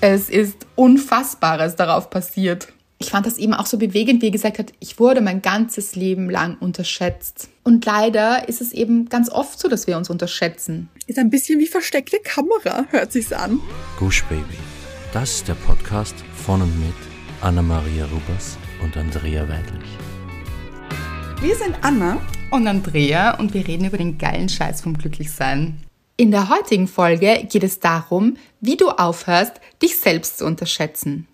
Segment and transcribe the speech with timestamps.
[0.00, 2.68] Es ist Unfassbares darauf passiert.
[2.98, 5.96] Ich fand das eben auch so bewegend, wie er gesagt hat, ich wurde mein ganzes
[5.96, 7.48] Leben lang unterschätzt.
[7.62, 10.88] Und leider ist es eben ganz oft so, dass wir uns unterschätzen.
[11.06, 13.60] Ist ein bisschen wie versteckte Kamera, hört sich's an.
[13.98, 14.56] Gush Baby.
[15.12, 16.94] Das ist der Podcast von und mit
[17.40, 19.88] Anna-Maria Rubers und Andrea Weidlich.
[21.40, 25.85] Wir sind Anna und Andrea und wir reden über den geilen Scheiß vom Glücklichsein.
[26.18, 29.52] In der heutigen Folge geht es darum, wie du aufhörst,
[29.82, 31.28] dich selbst zu unterschätzen.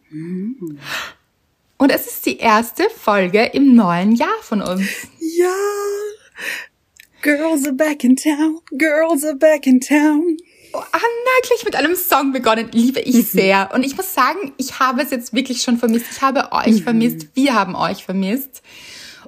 [1.78, 4.82] Und es ist die erste Folge im neuen Jahr von uns.
[5.20, 5.55] Ja.
[7.22, 8.58] Girls are back in town.
[8.77, 10.36] Girls are back in town.
[10.72, 12.69] Oh, Anna, gleich mit einem Song begonnen.
[12.72, 13.70] Liebe ich sehr.
[13.74, 16.06] Und ich muss sagen, ich habe es jetzt wirklich schon vermisst.
[16.10, 16.83] Ich habe euch mhm.
[16.83, 17.28] vermisst.
[17.34, 18.62] Wir haben euch vermisst.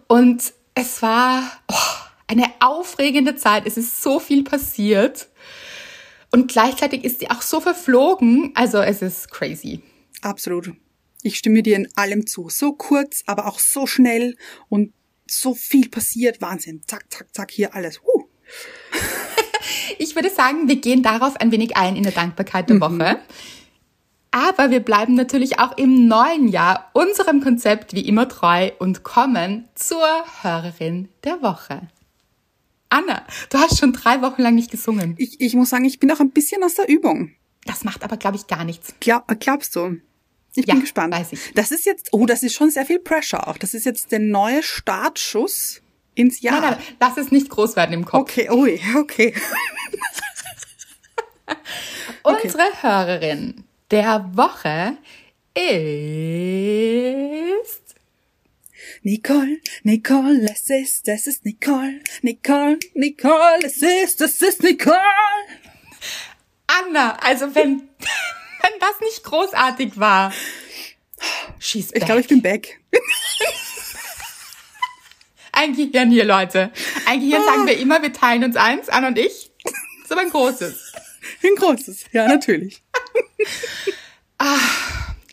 [0.09, 1.75] Und es war oh,
[2.27, 3.65] eine aufregende Zeit.
[3.67, 5.29] Es ist so viel passiert.
[6.35, 8.51] Und gleichzeitig ist sie auch so verflogen.
[8.57, 9.83] Also es ist crazy.
[10.21, 10.73] Absolut.
[11.23, 12.49] Ich stimme dir in allem zu.
[12.49, 14.37] So kurz, aber auch so schnell
[14.69, 14.93] und
[15.31, 16.43] so viel passiert.
[16.43, 16.83] Wahnsinn.
[16.89, 18.01] Zack, zack, zack, hier alles.
[18.01, 18.25] Uh.
[19.99, 22.81] ich würde sagen, wir gehen darauf ein wenig ein in der Dankbarkeit der mhm.
[22.81, 23.21] Woche.
[24.33, 29.69] Aber wir bleiben natürlich auch im neuen Jahr unserem Konzept wie immer treu und kommen
[29.77, 30.05] zur
[30.43, 31.83] Hörerin der Woche.
[32.95, 35.17] Anna, du hast schon drei Wochen lang nicht gesungen.
[35.19, 37.33] Ich, ich muss sagen, ich bin auch ein bisschen aus der Übung.
[37.65, 38.95] Das macht aber, glaube ich, gar nichts.
[39.01, 39.97] Glaub, glaubst du?
[40.55, 41.13] Ich ja, bin gespannt.
[41.13, 41.41] Weiß ich.
[41.57, 43.59] Das ist jetzt, oh, das ist schon sehr viel Pressure auch.
[43.59, 45.83] Das ist jetzt der neue Startschuss
[46.15, 46.61] ins Jahr.
[46.61, 48.21] Nein, nein, lass es nicht groß werden im Kopf.
[48.21, 49.35] Okay, ui, okay.
[52.23, 52.77] Unsere okay.
[52.81, 54.99] Hörerin der Woche
[55.57, 57.84] ist
[59.07, 64.97] Nicole, Nicole, es ist, es ist Nicole, Nicole, Nicole, es ist, es ist Nicole.
[66.67, 67.81] Anna, also wenn,
[68.63, 70.33] wenn das nicht großartig war.
[71.59, 72.81] Schieß Ich glaube, ich bin back.
[75.53, 76.73] ein Gehirn hier, Leute.
[77.05, 77.45] Ein Gehirn ah.
[77.45, 79.51] sagen wir immer, wir teilen uns eins, Anna und ich.
[79.65, 79.75] Das
[80.05, 80.93] ist aber ein großes.
[81.43, 82.83] Ein großes, ja, natürlich.
[84.39, 84.57] ah,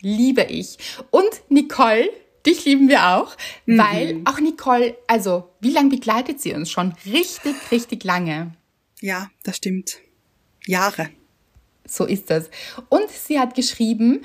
[0.01, 0.77] liebe ich.
[1.09, 2.09] Und Nicole,
[2.45, 3.35] Dich lieben wir auch,
[3.65, 3.77] mhm.
[3.77, 6.93] weil auch Nicole, also wie lange begleitet sie uns schon?
[7.05, 8.53] Richtig, richtig lange.
[8.99, 9.97] Ja, das stimmt.
[10.65, 11.09] Jahre.
[11.85, 12.49] So ist das.
[12.89, 14.23] Und sie hat geschrieben,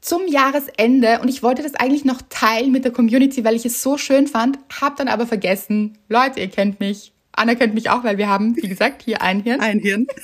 [0.00, 3.82] zum Jahresende und ich wollte das eigentlich noch teilen mit der Community, weil ich es
[3.82, 8.02] so schön fand, hab dann aber vergessen, Leute, ihr kennt mich, Anna kennt mich auch,
[8.02, 9.60] weil wir haben, wie gesagt, hier ein Hirn.
[9.60, 10.06] Ein Hirn.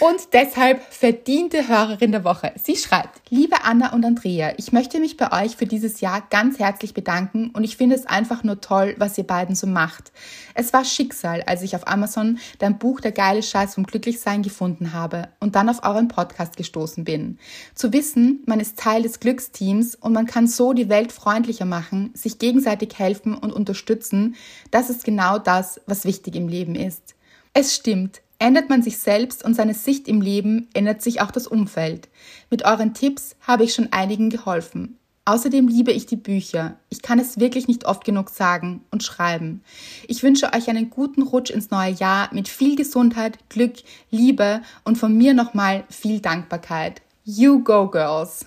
[0.00, 2.52] Und deshalb verdiente Hörerin der Woche.
[2.62, 6.58] Sie schreibt, liebe Anna und Andrea, ich möchte mich bei euch für dieses Jahr ganz
[6.58, 10.12] herzlich bedanken und ich finde es einfach nur toll, was ihr beiden so macht.
[10.54, 14.92] Es war Schicksal, als ich auf Amazon dein Buch Der geile Scheiß vom Glücklichsein gefunden
[14.92, 17.38] habe und dann auf euren Podcast gestoßen bin.
[17.74, 22.10] Zu wissen, man ist Teil des Glücksteams und man kann so die Welt freundlicher machen,
[22.14, 24.36] sich gegenseitig helfen und unterstützen,
[24.70, 27.14] das ist genau das, was wichtig im Leben ist.
[27.52, 31.46] Es stimmt, Ändert man sich selbst und seine Sicht im Leben, ändert sich auch das
[31.46, 32.08] Umfeld.
[32.48, 34.98] Mit euren Tipps habe ich schon einigen geholfen.
[35.26, 36.76] Außerdem liebe ich die Bücher.
[36.88, 39.62] Ich kann es wirklich nicht oft genug sagen und schreiben.
[40.08, 43.74] Ich wünsche euch einen guten Rutsch ins neue Jahr mit viel Gesundheit, Glück,
[44.10, 47.02] Liebe und von mir nochmal viel Dankbarkeit.
[47.24, 48.46] You go, Girls!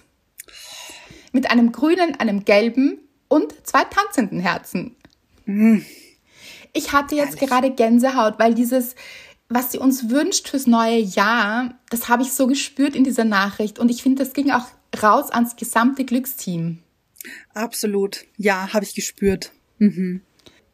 [1.32, 4.96] Mit einem grünen, einem gelben und zwei tanzenden Herzen.
[5.46, 5.82] Mm.
[6.74, 7.50] Ich hatte jetzt Ehrlich?
[7.50, 8.96] gerade Gänsehaut, weil dieses,
[9.54, 13.80] was sie uns wünscht fürs neue Jahr, das habe ich so gespürt in dieser Nachricht.
[13.80, 14.66] Und ich finde, das ging auch
[15.02, 16.80] raus ans gesamte Glücksteam.
[17.54, 18.26] Absolut.
[18.38, 19.52] Ja, habe ich gespürt.
[19.80, 20.22] Mhm.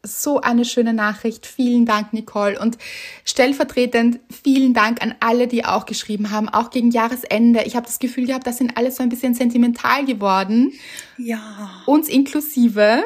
[0.02, 1.44] So eine schöne Nachricht.
[1.46, 2.58] Vielen Dank, Nicole.
[2.58, 2.78] Und
[3.24, 7.64] stellvertretend vielen Dank an alle, die auch geschrieben haben, auch gegen Jahresende.
[7.66, 10.72] Ich habe das Gefühl gehabt, das sind alle so ein bisschen sentimental geworden.
[11.18, 11.82] Ja.
[11.84, 13.04] Uns inklusive.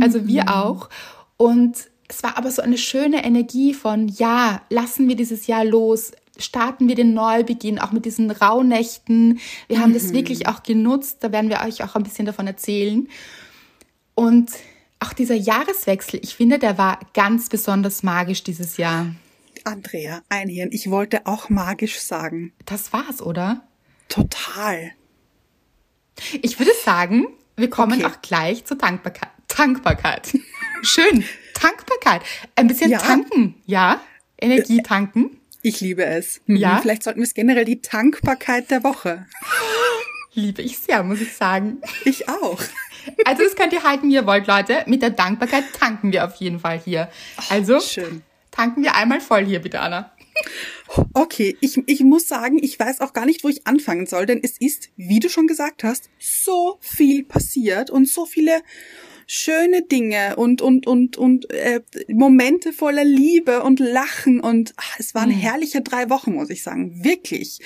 [0.00, 0.28] Also mhm.
[0.28, 0.88] wir auch.
[1.36, 6.12] Und es war aber so eine schöne Energie von, ja, lassen wir dieses Jahr los,
[6.38, 9.40] starten wir den Neubeginn, auch mit diesen Rauhnächten.
[9.68, 9.94] Wir haben mhm.
[9.94, 13.08] das wirklich auch genutzt, da werden wir euch auch ein bisschen davon erzählen.
[14.14, 14.50] Und
[15.00, 19.14] auch dieser Jahreswechsel, ich finde, der war ganz besonders magisch dieses Jahr.
[19.64, 22.52] Andrea, ein Hirn, ich wollte auch magisch sagen.
[22.64, 23.62] Das war's, oder?
[24.08, 24.92] Total.
[26.40, 27.26] Ich würde sagen,
[27.56, 28.12] wir kommen okay.
[28.12, 29.30] auch gleich zur Dankbarkeit.
[29.48, 30.38] Dankbarkeit.
[30.82, 31.24] Schön.
[31.58, 32.22] Dankbarkeit.
[32.54, 32.98] Ein bisschen ja.
[32.98, 34.00] tanken, ja?
[34.40, 35.40] Energie tanken.
[35.62, 36.40] Ich liebe es.
[36.46, 36.56] Mhm.
[36.56, 36.78] Ja.
[36.80, 39.26] Vielleicht sollten wir es generell die Tankbarkeit der Woche.
[40.34, 41.78] Liebe ich sehr, muss ich sagen.
[42.04, 42.60] Ich auch.
[43.24, 44.82] Also das könnt ihr halten, wie ihr wollt, Leute.
[44.86, 47.08] Mit der Dankbarkeit tanken wir auf jeden Fall hier.
[47.50, 48.22] Also Schön.
[48.50, 50.10] tanken wir einmal voll hier, bitte, Anna.
[51.14, 54.40] Okay, ich, ich muss sagen, ich weiß auch gar nicht, wo ich anfangen soll, denn
[54.42, 58.60] es ist, wie du schon gesagt hast, so viel passiert und so viele
[59.26, 65.14] schöne Dinge und und und und äh, Momente voller Liebe und Lachen und ach, es
[65.14, 65.34] waren Mhm.
[65.34, 67.58] herrliche drei Wochen, muss ich sagen, wirklich.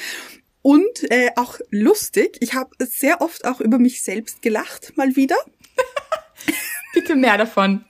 [0.62, 2.36] Und äh, auch lustig.
[2.40, 5.36] Ich habe sehr oft auch über mich selbst gelacht, mal wieder.
[6.94, 7.84] Bitte mehr davon.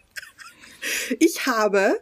[1.19, 2.01] Ich habe,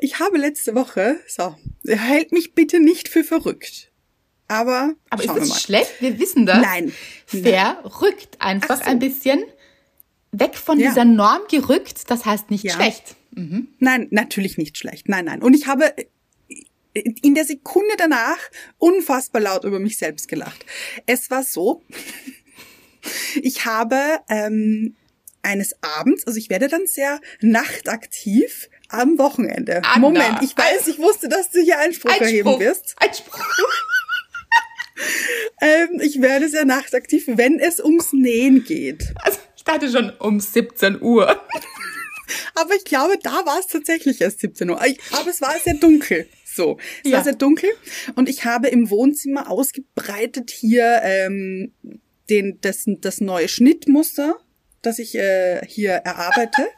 [0.00, 1.54] ich habe letzte Woche, so,
[1.86, 3.90] hält mich bitte nicht für verrückt.
[4.48, 5.58] Aber, Aber ist das mal.
[5.58, 5.92] schlecht?
[6.00, 6.58] Wir wissen das.
[6.60, 6.92] Nein.
[7.26, 8.36] Verrückt.
[8.40, 8.90] Einfach Ach so.
[8.90, 9.42] ein bisschen
[10.40, 10.88] weg von Ja.
[10.88, 12.10] dieser Norm gerückt.
[12.10, 12.74] Das heißt nicht Ja.
[12.74, 13.16] schlecht.
[13.32, 13.68] Mhm.
[13.78, 15.08] Nein, natürlich nicht schlecht.
[15.08, 15.42] Nein, nein.
[15.42, 15.94] Und ich habe
[16.92, 18.38] in der Sekunde danach
[18.78, 20.64] unfassbar laut über mich selbst gelacht.
[21.06, 21.82] Es war so,
[23.42, 24.94] ich habe ähm,
[25.42, 29.82] eines Abends, also ich werde dann sehr nachtaktiv am Wochenende.
[29.84, 32.60] Anna, Moment, ich weiß, ich wusste, dass du hier Einspruch erheben Einspruch.
[32.60, 32.94] wirst.
[32.98, 33.40] Einspruch.
[35.60, 39.12] Ähm, ich werde sehr nachtaktiv, wenn es ums Nähen geht.
[39.22, 41.28] Also, ich dachte schon um 17 Uhr.
[42.54, 44.80] Aber ich glaube, da war es tatsächlich erst 17 Uhr.
[44.80, 46.28] Aber es war sehr dunkel.
[46.44, 47.16] So, es Ja.
[47.18, 47.68] war sehr dunkel
[48.14, 51.72] und ich habe im Wohnzimmer ausgebreitet hier ähm,
[52.30, 54.36] den, das, das neue Schnittmuster,
[54.82, 56.68] das ich äh, hier erarbeite.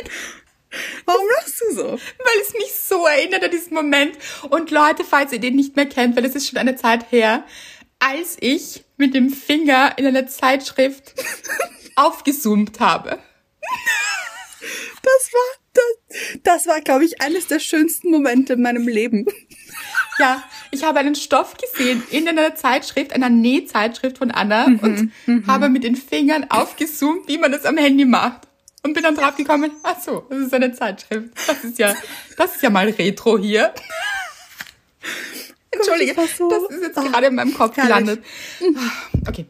[1.06, 1.84] Warum lachst du so?
[1.92, 4.16] weil es mich so erinnert an diesen Moment.
[4.50, 7.44] Und Leute, falls ihr den nicht mehr kennt, weil es ist schon eine Zeit her,
[7.98, 11.14] als ich mit dem Finger in einer Zeitschrift
[11.96, 13.18] aufgezoomt habe.
[15.02, 15.40] Das war,
[15.74, 19.26] das, das war, glaube ich, eines der schönsten Momente in meinem Leben.
[20.18, 25.10] Ja, ich habe einen Stoff gesehen in einer Zeitschrift, einer Nähzeitschrift von Anna und
[25.46, 28.42] habe mit den Fingern aufgezoomt, wie man das am Handy macht.
[28.84, 31.30] Und bin dann draufgekommen, ach so, das ist eine Zeitschrift.
[31.46, 31.94] Das ist ja,
[32.36, 33.72] das ist ja mal Retro hier.
[35.70, 38.24] Entschuldige, das ist jetzt gerade in meinem Kopf gelandet.
[39.26, 39.46] Okay.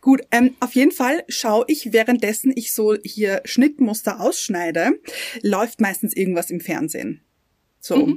[0.00, 5.00] Gut, ähm, auf jeden Fall schaue ich, währenddessen ich so hier Schnittmuster ausschneide,
[5.42, 7.22] läuft meistens irgendwas im Fernsehen.
[7.80, 8.16] So.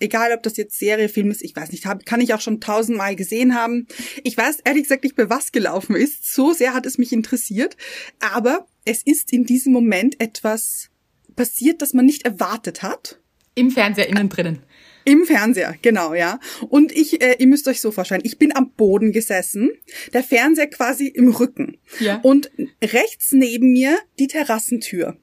[0.00, 2.60] Egal, ob das jetzt Serie, Film ist, ich weiß nicht, hab, kann ich auch schon
[2.60, 3.88] tausendmal gesehen haben.
[4.22, 6.32] Ich weiß ehrlich gesagt nicht mehr, was gelaufen ist.
[6.32, 7.76] So sehr hat es mich interessiert.
[8.20, 10.90] Aber es ist in diesem Moment etwas
[11.34, 13.18] passiert, das man nicht erwartet hat.
[13.56, 14.62] Im Fernseher innen drinnen.
[15.08, 16.38] Im Fernseher, genau, ja.
[16.68, 19.70] Und ich, äh, ihr müsst euch so vorstellen, ich bin am Boden gesessen,
[20.12, 21.78] der Fernseher quasi im Rücken.
[21.98, 22.20] Ja.
[22.22, 22.50] Und
[22.84, 25.16] rechts neben mir die Terrassentür.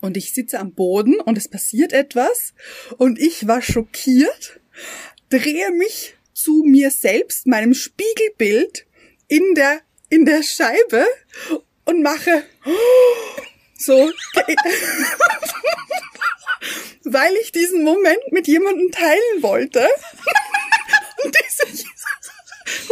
[0.00, 2.54] Und ich sitze am Boden und es passiert etwas
[2.98, 4.60] und ich war schockiert,
[5.28, 8.84] drehe mich zu mir selbst, meinem Spiegelbild
[9.28, 11.06] in der, in der Scheibe
[11.84, 12.42] und mache
[13.78, 13.94] so,
[17.04, 19.80] weil ich diesen Moment mit jemandem teilen wollte.
[21.24, 21.88] Und dieser,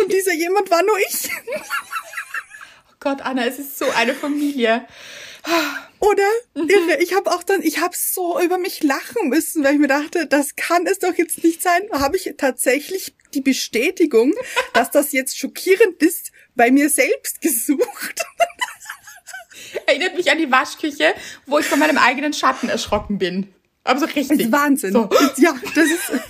[0.01, 1.31] und dieser jemand war nur ich.
[2.91, 4.87] Oh Gott, Anna, es ist so eine Familie.
[5.99, 6.29] Oder?
[6.55, 6.99] Irre.
[7.01, 10.27] Ich habe auch dann, ich habe so über mich lachen müssen, weil ich mir dachte,
[10.27, 11.83] das kann es doch jetzt nicht sein.
[11.93, 14.35] Habe ich tatsächlich die Bestätigung,
[14.75, 18.25] dass das jetzt schockierend ist, bei mir selbst gesucht.
[19.87, 21.15] Erinnert mich an die Waschküche,
[21.47, 23.53] wo ich von meinem eigenen Schatten erschrocken bin.
[23.85, 24.41] Aber so Das richtig.
[24.41, 24.93] ist Wahnsinn.
[24.93, 25.09] So.
[25.39, 26.13] Ja, das ist.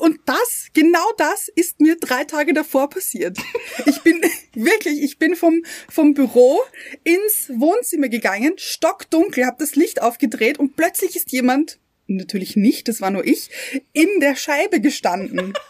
[0.00, 3.36] Und das, genau das ist mir drei Tage davor passiert.
[3.84, 4.22] Ich bin
[4.54, 6.62] wirklich, ich bin vom, vom Büro
[7.04, 13.02] ins Wohnzimmer gegangen, stockdunkel, habe das Licht aufgedreht und plötzlich ist jemand, natürlich nicht, das
[13.02, 13.50] war nur ich,
[13.92, 15.52] in der Scheibe gestanden.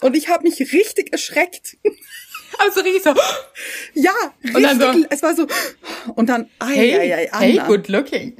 [0.00, 1.76] Und ich habe mich richtig erschreckt.
[2.58, 3.14] Aber so richtig so,
[3.94, 4.12] Ja,
[4.44, 4.62] richtig.
[4.62, 5.46] dann so- es war so.
[6.14, 7.66] Und dann, ai, hey, ai, ai, hey, Anna.
[7.66, 8.36] good looking.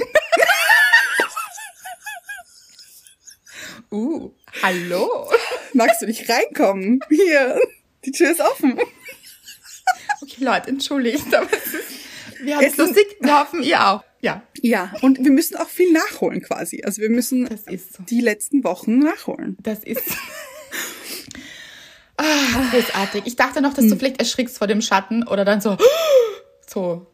[3.93, 4.31] Uh,
[4.63, 5.31] hallo.
[5.75, 7.01] Magst du nicht reinkommen?
[7.09, 7.61] Hier,
[8.05, 8.79] die Tür ist offen.
[10.23, 11.49] Okay, Leute, entschuldigt, aber
[12.43, 14.05] wir haben Es lustig, wir hoffen, ihr auch.
[14.21, 16.83] Ja, Ja, und wir müssen auch viel nachholen quasi.
[16.85, 18.03] Also wir müssen so.
[18.03, 19.57] die letzten Wochen nachholen.
[19.63, 20.03] Das ist
[22.17, 22.25] ah,
[22.71, 23.23] großartig.
[23.27, 23.91] Ich dachte noch, dass Hm.
[23.91, 25.77] du vielleicht erschrickst vor dem Schatten oder dann so,
[26.67, 27.07] so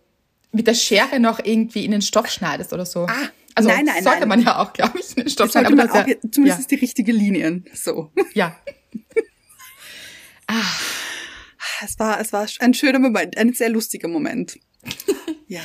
[0.53, 3.07] mit der Schere noch irgendwie in den Stoff schneidest oder so.
[3.07, 4.29] Ah, also nein, nein, sollte nein.
[4.29, 5.77] man ja auch, glaube ich, in den Stoff Das sollte schneiden.
[5.77, 7.65] man aber auch, ist zumindest ja, die richtige Linien.
[7.73, 8.11] So.
[8.35, 8.57] ja,
[11.83, 14.59] Es war, es war ein schöner Moment, ein sehr lustiger Moment.
[15.49, 15.63] ja.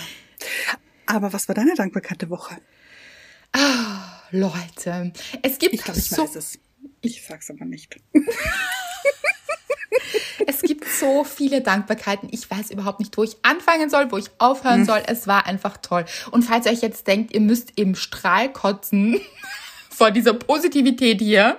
[1.05, 2.57] Aber was war deine Dankbarkeit der Woche?
[3.55, 4.15] ja.
[4.31, 6.59] Leute, es gibt Ich glaube, ich so, weiß es.
[7.01, 7.99] Ich sag's aber nicht.
[10.47, 12.29] es gibt so viele Dankbarkeiten.
[12.31, 15.01] Ich weiß überhaupt nicht, wo ich anfangen soll, wo ich aufhören soll.
[15.07, 16.05] Es war einfach toll.
[16.31, 19.19] Und falls ihr euch jetzt denkt, ihr müsst im Strahl kotzen
[19.89, 21.57] vor dieser Positivität hier,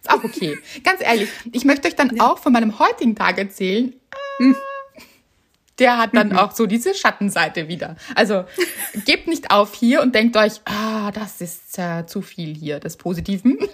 [0.00, 0.58] ist auch okay.
[0.82, 3.94] Ganz ehrlich, ich möchte euch dann auch von meinem heutigen Tag erzählen.
[5.78, 7.96] Der hat dann auch so diese Schattenseite wieder.
[8.14, 8.44] Also
[9.04, 12.96] gebt nicht auf hier und denkt euch, ah, das ist äh, zu viel hier des
[12.96, 13.58] Positiven.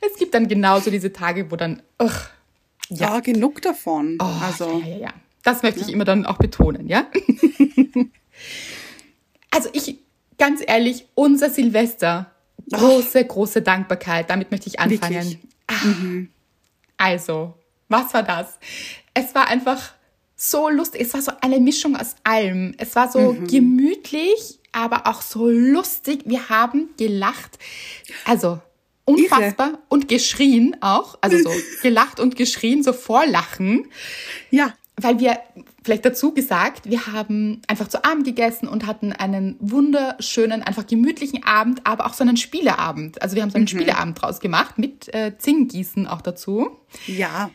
[0.00, 2.28] Es gibt dann genauso diese Tage, wo dann, ugh,
[2.90, 4.18] Ja, genug davon.
[4.20, 5.14] Oh, also, ja, ja, ja.
[5.42, 7.06] Das möchte ich immer dann auch betonen, ja?
[9.50, 9.98] also ich,
[10.38, 12.30] ganz ehrlich, unser Silvester,
[12.70, 14.28] große, große Dankbarkeit.
[14.28, 15.38] Damit möchte ich anfangen.
[15.66, 15.74] Ah,
[16.98, 17.54] Also,
[17.88, 18.58] was war das?
[19.14, 19.94] Es war einfach
[20.36, 21.02] so lustig.
[21.02, 22.74] Es war so eine Mischung aus allem.
[22.78, 26.22] Es war so gemütlich, aber auch so lustig.
[26.26, 27.58] Wir haben gelacht.
[28.24, 28.60] Also,
[29.04, 29.78] unfassbar.
[29.88, 31.18] Und geschrien auch.
[31.20, 31.50] Also so
[31.82, 33.86] gelacht und geschrien, so vorlachen
[34.50, 35.40] ja, weil wir,
[35.82, 41.44] vielleicht dazu gesagt, wir haben einfach zu Abend gegessen und hatten einen wunderschönen, einfach gemütlichen
[41.44, 43.22] Abend, aber auch so einen Spieleabend.
[43.22, 46.70] Also wir haben so einen Spieleabend draus gemacht mit äh, Zinggießen auch dazu.
[47.06, 47.50] ja.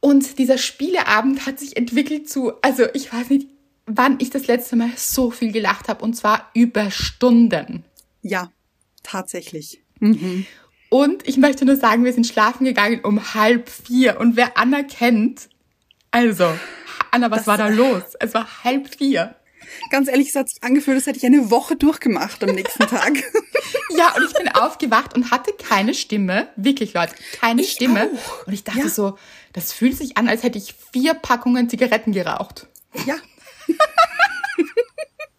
[0.00, 3.48] Und dieser Spieleabend hat sich entwickelt zu, also ich weiß nicht,
[3.86, 7.84] wann ich das letzte Mal so viel gelacht habe und zwar über Stunden.
[8.20, 8.50] Ja,
[9.02, 9.80] tatsächlich.
[10.90, 14.20] Und ich möchte nur sagen, wir sind schlafen gegangen um halb vier.
[14.20, 15.48] Und wer Anna kennt,
[16.10, 16.52] also,
[17.10, 18.02] Anna, was Das- war da los?
[18.20, 19.34] Es war halb vier.
[19.90, 23.12] Ganz ehrlich, es hat sich angefühlt, als hätte ich eine Woche durchgemacht am nächsten Tag.
[23.96, 26.48] Ja, und ich bin aufgewacht und hatte keine Stimme.
[26.56, 28.10] Wirklich, Leute, keine Ich Stimme.
[28.12, 28.46] auch.
[28.46, 28.88] Und ich dachte Ja.
[28.88, 29.16] so,
[29.52, 32.66] das fühlt sich an, als hätte ich vier Packungen Zigaretten geraucht.
[33.06, 33.14] ja,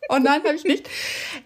[0.10, 0.88] Oh nein, habe ich nicht.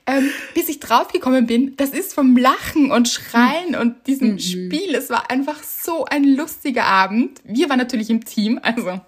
[0.06, 4.40] Ähm, bis ich draufgekommen bin, das ist vom Lachen und Schreien und diesem Mhm.
[4.40, 4.96] Spiel.
[4.96, 7.40] Es war einfach so ein lustiger Abend.
[7.46, 9.00] Wir waren natürlich im Team, also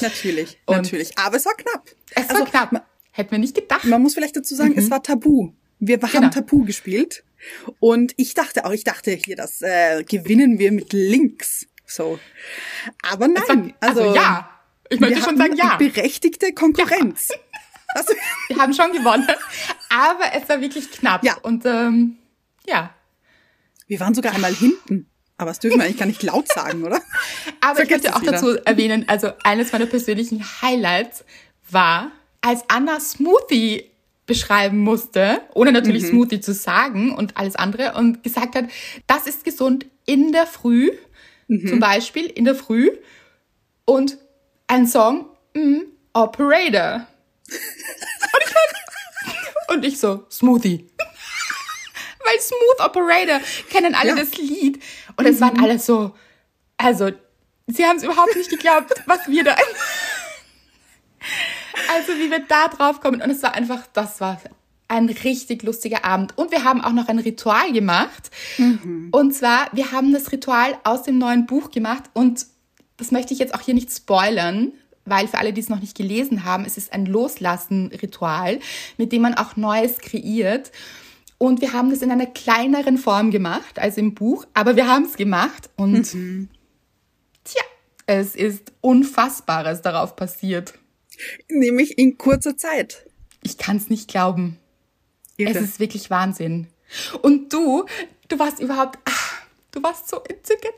[0.00, 1.16] natürlich, Und- natürlich.
[1.18, 1.88] Aber es war knapp.
[2.14, 2.86] es war Also, knapp.
[3.12, 3.84] Hätten wir nicht gedacht.
[3.84, 5.52] Man muss vielleicht dazu sagen, es war Tabu.
[5.78, 6.28] Wir haben Genau.
[6.30, 7.24] Tabu gespielt.
[7.80, 11.66] Und ich dachte auch, ich dachte hier, das äh, gewinnen wir mit Links.
[11.86, 12.18] So.
[13.02, 13.74] Aber Es war, nein.
[13.80, 14.48] also, ja,
[14.90, 15.76] ich möchte schon hatten sagen ja.
[15.76, 17.28] Berechtigte Konkurrenz.
[17.94, 18.12] Also,
[18.48, 19.26] Wir haben schon gewonnen,
[19.88, 21.24] aber es war wirklich knapp.
[21.24, 21.36] Ja.
[21.42, 22.16] Und ähm,
[22.66, 22.90] ja,
[23.86, 25.06] wir waren sogar einmal hinten.
[25.36, 27.00] Aber das dürfen wir eigentlich gar nicht laut sagen, oder?
[27.62, 28.32] Aber ich Vergesst möchte auch wieder.
[28.32, 31.24] dazu erwähnen, also eines meiner persönlichen Highlights
[31.70, 33.84] war, als Anna Smoothie
[34.26, 36.08] beschreiben musste, ohne natürlich Mhm.
[36.08, 38.66] Smoothie zu sagen und alles andere und gesagt hat,
[39.06, 40.90] das ist gesund in der Früh,
[41.48, 41.66] Mhm.
[41.68, 42.90] zum Beispiel in der Früh
[43.86, 44.18] und
[44.66, 45.78] ein Song, mm,
[46.12, 47.06] Operator.
[47.50, 50.86] Und ich, hör- und ich so, Smoothie.
[52.24, 53.40] Weil Smooth Operator
[53.70, 54.16] kennen alle Ja.
[54.16, 54.82] das Lied.
[55.16, 56.14] Und es waren alle so,
[56.76, 57.10] also,
[57.66, 59.56] sie haben es überhaupt nicht geglaubt, was wir da.
[61.88, 63.20] Also, wie wir da drauf kommen.
[63.22, 64.40] Und es war einfach, das war
[64.88, 66.36] ein richtig lustiger Abend.
[66.36, 68.30] Und wir haben auch noch ein Ritual gemacht.
[69.12, 72.04] Und zwar, wir haben das Ritual aus dem neuen Buch gemacht.
[72.12, 72.46] Und
[72.96, 74.72] das möchte ich jetzt auch hier nicht spoilern,
[75.04, 78.60] weil für alle, die es noch nicht gelesen haben, es ist ein Loslassen-Ritual,
[78.96, 80.70] mit dem man auch Neues kreiert.
[81.38, 85.04] Und wir haben das in einer kleineren Form gemacht als im Buch, aber wir haben
[85.04, 86.12] es gemacht und
[87.44, 87.62] tja,
[88.06, 90.74] es ist Unfassbares darauf passiert.
[91.48, 93.06] Nämlich in kurzer Zeit.
[93.42, 94.58] Ich kann es nicht glauben.
[95.38, 95.50] Irre.
[95.50, 96.66] Es ist wirklich Wahnsinn.
[97.22, 97.86] Und du,
[98.28, 99.42] du warst überhaupt, ach,
[99.72, 100.74] du warst so entzückend.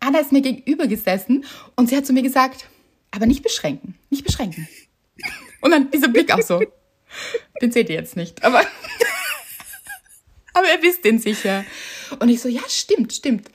[0.00, 2.68] Anna ist mir gegenüber gesessen und sie hat zu mir gesagt,
[3.16, 4.68] aber nicht beschränken, nicht beschränken.
[5.62, 6.62] Und dann dieser Blick auch so.
[7.62, 8.60] Den seht ihr jetzt nicht, aber,
[10.52, 11.64] aber ihr wisst den sicher.
[12.20, 13.48] Und ich so, ja, stimmt, stimmt.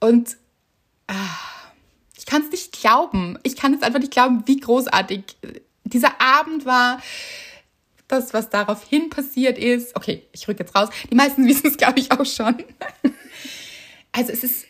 [0.00, 0.36] Und
[1.06, 1.38] ah,
[2.16, 3.38] ich kann es nicht glauben.
[3.42, 5.22] Ich kann es einfach nicht glauben, wie großartig
[5.84, 7.00] dieser Abend war
[8.08, 9.96] das, was daraufhin passiert ist.
[9.96, 10.90] Okay, ich rück jetzt raus.
[11.10, 12.62] Die meisten wissen es, glaube ich, auch schon.
[14.12, 14.66] Also es ist.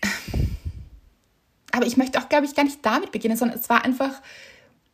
[1.77, 4.23] Aber ich möchte auch, glaube ich, gar nicht damit beginnen, sondern es war einfach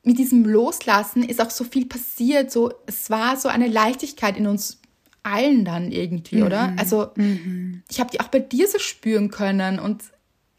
[0.05, 2.51] mit diesem Loslassen ist auch so viel passiert.
[2.51, 4.81] So, es war so eine Leichtigkeit in uns
[5.23, 6.75] allen dann irgendwie, oder?
[6.77, 7.11] Also
[7.89, 10.03] ich habe die auch bei dir so spüren können und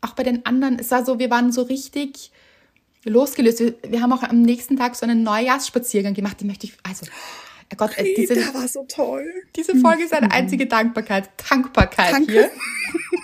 [0.01, 0.79] auch bei den anderen.
[0.79, 2.31] Es war so, wir waren so richtig
[3.03, 3.59] losgelöst.
[3.59, 6.39] Wir, wir haben auch am nächsten Tag so einen Neujahrsspaziergang gemacht.
[6.39, 9.25] Die möchte ich, also, oh Gott, äh, diese, der war so toll.
[9.55, 12.31] diese Folge ist eine einzige Dankbarkeit, Dankbarkeit Danke.
[12.31, 12.51] hier.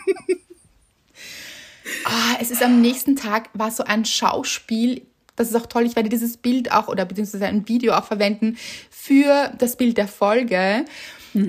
[2.05, 5.01] Ah, es ist am nächsten Tag, war so ein Schauspiel.
[5.36, 5.86] Das ist auch toll.
[5.86, 8.58] Ich werde dieses Bild auch oder beziehungsweise ein Video auch verwenden
[8.89, 10.86] für das Bild der Folge.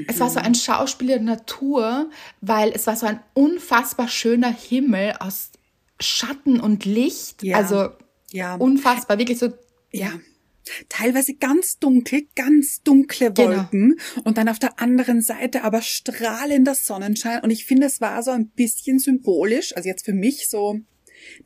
[0.06, 5.14] Es war so ein Schauspiel der Natur, weil es war so ein unfassbar schöner Himmel
[5.18, 5.50] aus
[5.99, 7.42] Schatten und Licht.
[7.42, 7.56] Ja.
[7.56, 7.88] Also
[8.30, 8.54] Ja.
[8.56, 9.52] Unfassbar, wirklich so.
[9.90, 10.12] Ja.
[10.88, 13.49] Teilweise ganz dunkel, ganz dunkle Genau.
[13.57, 17.43] Wolken und dann auf der anderen Seite aber strahlender Sonnenschein.
[17.43, 20.79] Und ich finde, es war so ein bisschen symbolisch, also jetzt für mich so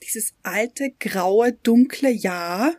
[0.02, 2.74] dieses alte, graue, dunkle Jahr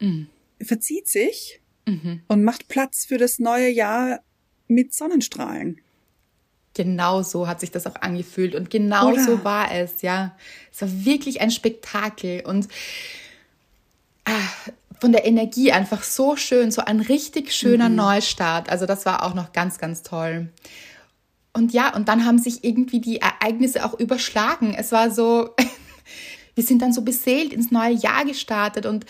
[0.00, 0.28] Mhm.
[0.62, 2.22] verzieht sich Mhm.
[2.28, 4.20] und macht Platz für das neue Jahr
[4.68, 5.80] mit Sonnenstrahlen.
[6.74, 9.24] Genau so hat sich das auch angefühlt und genau Oder?
[9.24, 10.36] so war es, ja.
[10.72, 12.68] Es war wirklich ein Spektakel und
[14.24, 14.48] ah,
[15.00, 18.68] von der Energie einfach so schön, so ein richtig schöner Neustart.
[18.68, 20.50] Also das war auch noch ganz, ganz toll.
[21.52, 24.74] Und ja, und dann haben sich irgendwie die Ereignisse auch überschlagen.
[24.76, 25.50] Es war so,
[26.54, 29.04] wir sind dann so beseelt ins neue Jahr gestartet und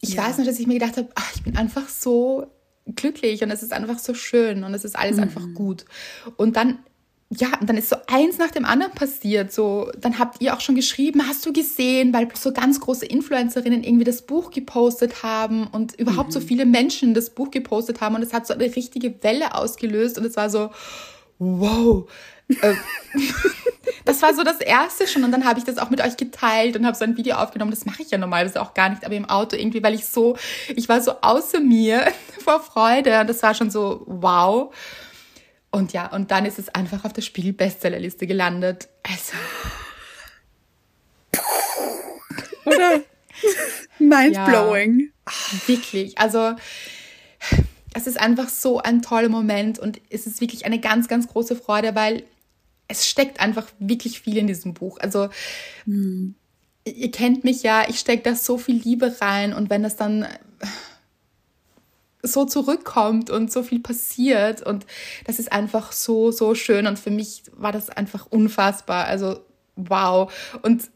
[0.00, 0.24] ich Ja.
[0.28, 2.46] weiß noch, dass ich mir gedacht habe, ach, ich bin einfach so
[2.94, 5.84] glücklich und es ist einfach so schön und es ist alles einfach gut.
[6.36, 6.78] Und dann,
[7.30, 9.52] ja, und dann ist so eins nach dem anderen passiert.
[9.52, 13.84] So, dann habt ihr auch schon geschrieben, hast du gesehen, weil so ganz große Influencerinnen
[13.84, 18.22] irgendwie das Buch gepostet haben und überhaupt so viele Menschen das Buch gepostet haben und
[18.22, 20.70] es hat so eine richtige Welle ausgelöst und es war so,
[21.38, 22.08] wow.
[22.48, 22.74] Äh,
[24.06, 26.78] das war so das erste schon und dann habe ich das auch mit euch geteilt
[26.78, 27.72] und habe so ein Video aufgenommen.
[27.72, 30.38] Das mache ich ja normalerweise auch gar nicht, aber im Auto irgendwie, weil ich so,
[30.74, 32.10] ich war so außer mir
[32.42, 34.72] vor Freude und das war schon so wow.
[35.70, 38.88] Und ja, und dann ist es einfach auf der Spiegel-Bestsellerliste gelandet.
[39.02, 39.34] Also,
[42.64, 43.02] Oder?
[43.98, 45.12] Mindblowing.
[45.66, 46.54] wirklich, also
[47.94, 51.56] es ist einfach so ein toller Moment und es ist wirklich eine ganz, ganz große
[51.56, 52.24] Freude, weil
[52.86, 54.98] es steckt einfach wirklich viel in diesem Buch.
[55.00, 55.28] Also
[55.86, 60.26] ihr kennt mich ja, ich stecke da so viel Liebe rein und wenn das dann
[62.22, 64.86] so zurückkommt und so viel passiert und
[65.24, 69.06] das ist einfach so, so schön und für mich war das einfach unfassbar.
[69.06, 69.40] Also
[69.76, 70.32] wow.
[70.62, 70.90] Und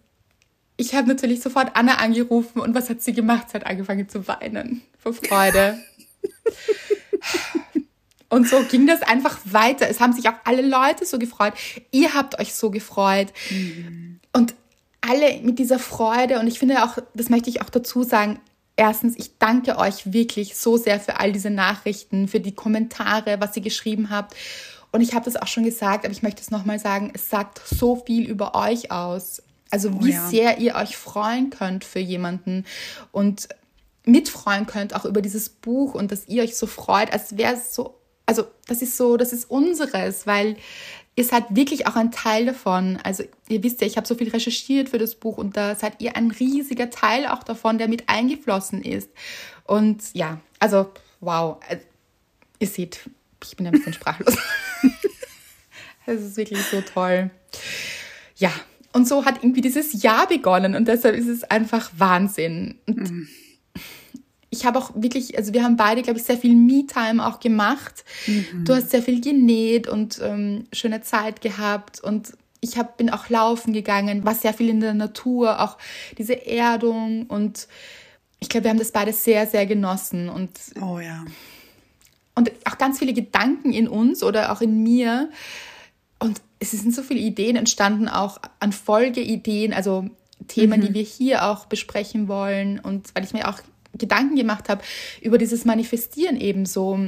[0.77, 3.51] ich habe natürlich sofort Anna angerufen und was hat sie gemacht?
[3.51, 5.79] Sie hat angefangen zu weinen vor Freude.
[8.29, 9.91] Und so ging das einfach weiter.
[9.91, 11.53] Es haben sich auch alle Leute so gefreut.
[11.91, 13.31] Ihr habt euch so gefreut.
[14.33, 14.55] Und
[15.03, 16.41] alle mit dieser Freude.
[16.41, 18.41] Und ich finde auch, das möchte ich auch dazu sagen.
[18.77, 23.57] Erstens, ich danke euch wirklich so sehr für all diese Nachrichten, für die Kommentare, was
[23.57, 24.35] ihr geschrieben habt.
[24.93, 27.61] Und ich habe das auch schon gesagt, aber ich möchte es nochmal sagen, es sagt
[27.67, 29.43] so viel über euch aus.
[29.71, 30.29] Also wie ja.
[30.29, 32.67] sehr ihr euch freuen könnt für jemanden
[33.11, 33.49] und
[34.05, 37.75] mitfreuen könnt auch über dieses Buch und dass ihr euch so freut, als wäre es
[37.75, 40.57] so, also das ist so, das ist unseres, weil
[41.17, 42.99] ihr seid wirklich auch ein Teil davon.
[43.03, 46.01] Also ihr wisst ja, ich habe so viel recherchiert für das Buch und da seid
[46.01, 49.11] ihr ein riesiger Teil auch davon, der mit eingeflossen ist.
[49.65, 51.79] Und ja, also wow, äh,
[52.59, 53.01] ihr seht,
[53.45, 54.37] ich bin ein bisschen sprachlos.
[56.05, 57.31] Es ist wirklich so toll.
[58.35, 58.51] Ja,
[58.93, 62.79] und so hat irgendwie dieses Jahr begonnen und deshalb ist es einfach Wahnsinn.
[62.87, 63.29] Und
[64.53, 68.05] ich habe auch wirklich, also wir haben beide, glaube ich, sehr viel Me-Time auch gemacht.
[68.65, 73.31] Du hast sehr viel genäht und ähm, schöne Zeit gehabt und ich hab, bin auch
[73.31, 75.79] laufen gegangen, war sehr viel in der Natur, auch
[76.19, 77.67] diese Erdung und
[78.41, 81.25] ich glaube, wir haben das beide sehr, sehr genossen und Oh ja.
[82.35, 85.31] und auch ganz viele Gedanken in uns oder auch in mir.
[86.19, 90.09] Und es sind so viele Ideen entstanden, auch an Folgeideen, also
[90.47, 92.79] Themen, die wir hier auch besprechen wollen.
[92.81, 93.61] Und weil ich mir auch
[93.99, 94.83] Gedanken gemacht habe
[95.21, 96.99] über dieses Manifestieren ebenso.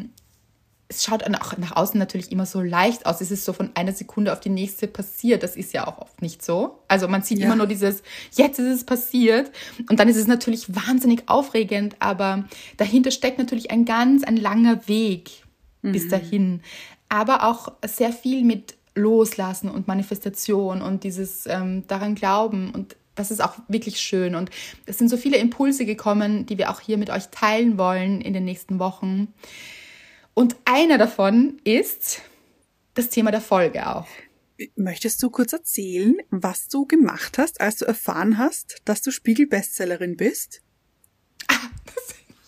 [0.86, 3.20] Es schaut auch nach außen natürlich immer so leicht aus.
[3.22, 5.42] Es ist so von einer Sekunde auf die nächste passiert.
[5.42, 6.78] Das ist ja auch oft nicht so.
[6.88, 7.46] Also man sieht Ja.
[7.46, 9.50] immer nur dieses, jetzt ist es passiert.
[9.88, 12.44] Und dann ist es natürlich wahnsinnig aufregend, aber
[12.76, 15.42] dahinter steckt natürlich ein ganz, ein langer Weg
[15.82, 16.60] bis dahin.
[17.08, 22.70] Aber auch sehr viel mit Loslassen und Manifestation und dieses ähm, daran glauben.
[22.70, 24.34] Und das ist auch wirklich schön.
[24.34, 24.50] Und
[24.86, 28.32] es sind so viele Impulse gekommen, die wir auch hier mit euch teilen wollen in
[28.32, 29.32] den nächsten Wochen.
[30.34, 32.22] Und einer davon ist
[32.94, 34.06] das Thema der Folge auch.
[34.76, 40.16] Möchtest du kurz erzählen, was du gemacht hast, als du erfahren hast, dass du Spiegel-Bestsellerin
[40.16, 40.60] bist?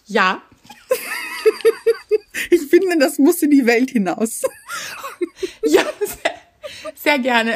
[0.07, 0.43] Ja,
[2.51, 4.43] Ich finde, das muss in die Welt hinaus.
[5.65, 6.35] Ja, sehr,
[6.95, 7.55] sehr gerne.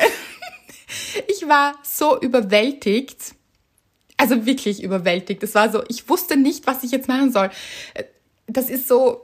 [1.29, 3.35] Ich war so überwältigt.
[4.17, 5.43] Also wirklich überwältigt.
[5.43, 7.51] Es war so, ich wusste nicht, was ich jetzt machen soll.
[8.47, 9.23] Das ist so,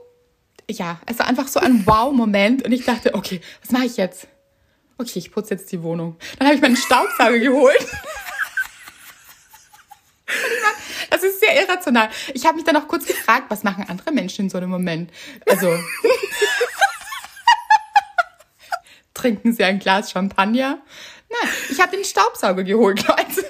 [0.69, 2.65] ja, es war einfach so ein Wow-Moment.
[2.65, 4.27] Und ich dachte, okay, was mache ich jetzt?
[4.97, 6.17] Okay, ich putze jetzt die Wohnung.
[6.39, 7.85] Dann habe ich meinen Staubsauger geholt.
[11.09, 12.09] Das ist sehr irrational.
[12.33, 15.09] Ich habe mich dann auch kurz gefragt, was machen andere Menschen in so einem Moment?
[15.47, 15.73] Also,
[19.13, 20.79] trinken sie ein Glas Champagner?
[21.29, 23.47] Nein, ich habe den Staubsauger geholt, Leute.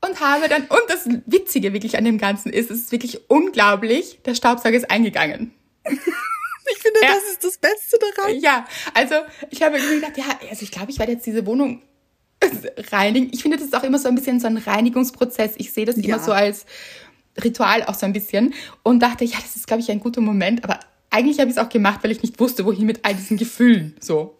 [0.00, 4.20] Und habe dann, und das Witzige wirklich an dem Ganzen ist, es ist wirklich unglaublich,
[4.24, 5.52] der Staubsauger ist eingegangen.
[6.70, 7.14] Ich finde, ja.
[7.14, 8.38] das ist das Beste daran.
[8.38, 9.14] Ja, also
[9.50, 11.82] ich habe irgendwie gedacht, ja, also ich glaube, ich werde jetzt diese Wohnung
[12.92, 13.30] reinigen.
[13.32, 15.54] Ich finde, das ist auch immer so ein bisschen so ein Reinigungsprozess.
[15.56, 16.04] Ich sehe das ja.
[16.04, 16.66] immer so als
[17.42, 20.64] Ritual auch so ein bisschen und dachte, ja, das ist, glaube ich, ein guter Moment,
[20.64, 23.36] aber eigentlich habe ich es auch gemacht, weil ich nicht wusste, wohin mit all diesen
[23.36, 23.96] Gefühlen.
[24.00, 24.36] So.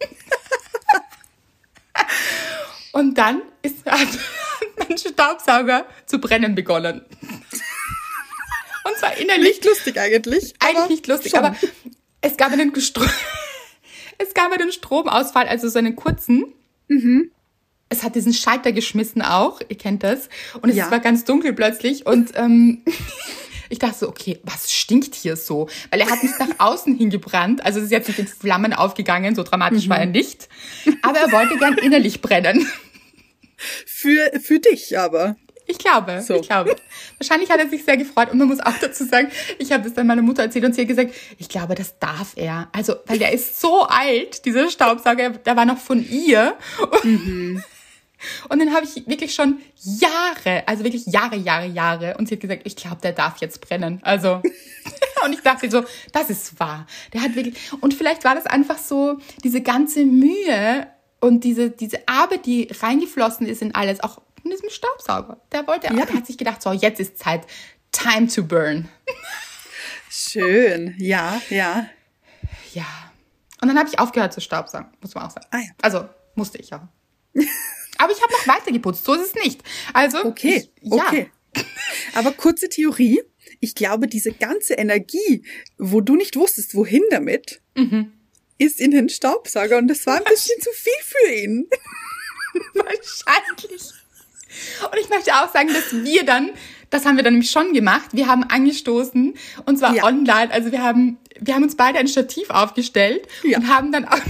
[2.91, 4.07] Und dann ist hat
[4.77, 7.05] mein Staubsauger zu brennen begonnen.
[8.83, 9.49] Und zwar innerlich.
[9.49, 10.53] Nicht lustig eigentlich.
[10.59, 11.43] Eigentlich nicht lustig, schon.
[11.43, 11.55] aber
[12.21, 13.07] es gab einen Strom
[14.17, 16.53] es gab einen Stromausfall, also so einen kurzen.
[16.87, 17.31] Mhm.
[17.89, 20.29] Es hat diesen Schalter geschmissen auch, ihr kennt das.
[20.61, 20.91] Und es ja.
[20.91, 22.83] war ganz dunkel plötzlich und ähm,
[23.69, 25.69] ich dachte so, okay, was stinkt hier so?
[25.91, 29.35] Weil er hat nicht nach außen hingebrannt, also es ist jetzt nicht in Flammen aufgegangen,
[29.35, 29.89] so dramatisch mhm.
[29.91, 30.49] war er nicht.
[31.01, 32.67] Aber er wollte gern innerlich brennen.
[33.85, 35.35] Für, für dich aber.
[35.69, 36.35] Ich glaube, so.
[36.35, 36.75] ich glaube.
[37.19, 39.29] Wahrscheinlich hat er sich sehr gefreut und man muss auch dazu sagen,
[39.59, 42.33] ich habe das dann meiner Mutter erzählt und sie hat gesagt, ich glaube, das darf
[42.35, 42.69] er.
[42.71, 46.57] Also, weil der ist so alt, dieser Staubsauger, der war noch von ihr.
[47.03, 47.63] Mhm.
[48.49, 52.17] Und den habe ich wirklich schon Jahre, also wirklich Jahre, Jahre, Jahre.
[52.17, 53.99] Und sie hat gesagt, ich glaube, der darf jetzt brennen.
[54.03, 54.41] Also,
[55.25, 56.85] und ich dachte so, das ist wahr.
[57.13, 60.87] Der hat wirklich, und vielleicht war das einfach so, diese ganze Mühe
[61.19, 65.37] und diese, diese Arbeit, die reingeflossen ist in alles, auch in diesem Staubsauger.
[65.51, 65.93] Der wollte, ja.
[66.05, 67.45] der hat sich gedacht, so, jetzt ist Zeit,
[67.91, 68.87] time to burn.
[70.09, 71.87] Schön, ja, ja.
[72.73, 72.85] Ja.
[73.61, 75.47] Und dann habe ich aufgehört zu staubsaugen, muss man auch sagen.
[75.51, 75.71] Ah, ja.
[75.81, 76.87] Also, musste ich ja.
[77.99, 79.61] Aber ich habe noch weiter geputzt, so ist es nicht.
[79.93, 81.05] Also, okay, ich, ja.
[81.05, 81.29] okay.
[82.13, 83.21] Aber kurze Theorie.
[83.59, 85.43] Ich glaube, diese ganze Energie,
[85.77, 88.13] wo du nicht wusstest, wohin damit, mhm.
[88.57, 91.67] ist in den Staubsauger und das war ein bisschen zu viel für ihn.
[92.73, 93.93] Wahrscheinlich.
[94.91, 96.51] Und ich möchte auch sagen, dass wir dann,
[96.89, 99.33] das haben wir dann nämlich schon gemacht, wir haben angestoßen
[99.65, 100.05] und zwar ja.
[100.05, 100.51] online.
[100.51, 103.57] Also wir haben, wir haben uns beide ein Stativ aufgestellt ja.
[103.57, 104.21] und haben dann auch,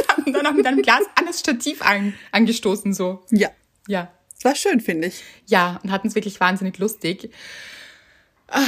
[0.08, 3.24] haben dann auch mit einem Glas an das Stativ an, angestoßen, so.
[3.30, 3.50] Ja.
[3.88, 4.10] Ja.
[4.36, 5.22] Es war schön, finde ich.
[5.46, 7.30] Ja, und hatten es wirklich wahnsinnig lustig.
[8.48, 8.62] Ah,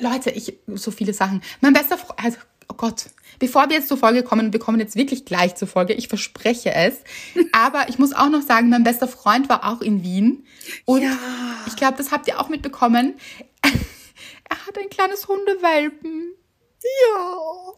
[0.00, 1.42] Leute, ich, so viele Sachen.
[1.60, 3.06] Mein bester Freund, also, oh Gott,
[3.38, 6.72] Bevor wir jetzt zur Folge kommen, wir kommen jetzt wirklich gleich zur Folge, ich verspreche
[6.74, 6.98] es.
[7.52, 10.44] Aber ich muss auch noch sagen, mein bester Freund war auch in Wien.
[10.84, 11.16] Und ja.
[11.66, 13.14] ich glaube, das habt ihr auch mitbekommen.
[13.62, 16.34] er hat ein kleines Hundewelpen.
[16.82, 17.72] Ja.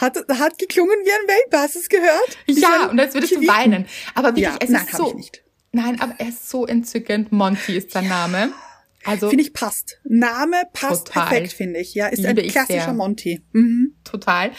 [0.00, 2.38] Hat, hat geklungen wie ein Welpe, hast du es gehört?
[2.46, 3.86] Ja, und jetzt würdest du weinen.
[4.14, 5.20] Aber wirklich, ja, es nein, ist so.
[5.72, 7.30] Nein, aber er ist so entzückend.
[7.32, 8.52] Monty ist sein Name.
[9.04, 9.98] Also finde ich passt.
[10.04, 11.28] Name passt total.
[11.28, 11.94] perfekt, finde ich.
[11.94, 13.40] Ja, ist Liebe ein klassischer Monty.
[13.52, 13.94] Mhm.
[14.04, 14.50] Total.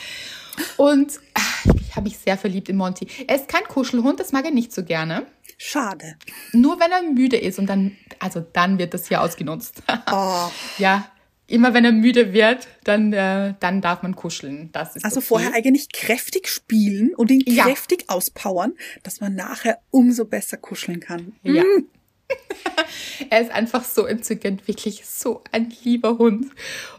[0.77, 3.07] Und ach, ich habe mich sehr verliebt in Monty.
[3.27, 5.25] Er ist kein Kuschelhund, das mag er nicht so gerne.
[5.57, 6.15] Schade.
[6.53, 9.83] Nur wenn er müde ist und dann, also dann wird das hier ausgenutzt.
[10.11, 10.49] Oh.
[10.77, 11.05] ja,
[11.49, 14.69] immer wenn er müde wird, dann, äh, dann darf man kuscheln.
[14.71, 15.27] Das ist also okay.
[15.27, 17.65] vorher eigentlich kräftig spielen und ihn ja.
[17.65, 21.33] kräftig auspowern, dass man nachher umso besser kuscheln kann.
[21.43, 21.63] Ja.
[21.63, 21.87] Mm.
[23.29, 26.47] er ist einfach so entzückend, wirklich so ein lieber Hund.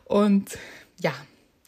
[0.05, 0.59] Und
[1.01, 1.15] ja,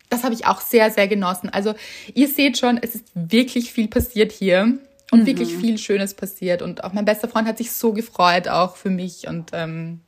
[0.09, 1.49] das habe ich auch sehr, sehr genossen.
[1.49, 1.75] Also
[2.14, 4.79] ihr seht schon, es ist wirklich viel passiert hier
[5.11, 5.27] und mhm.
[5.27, 6.61] wirklich viel Schönes passiert.
[6.61, 9.29] Und auch mein bester Freund hat sich so gefreut, auch für mich.
[9.29, 10.01] Und, ähm,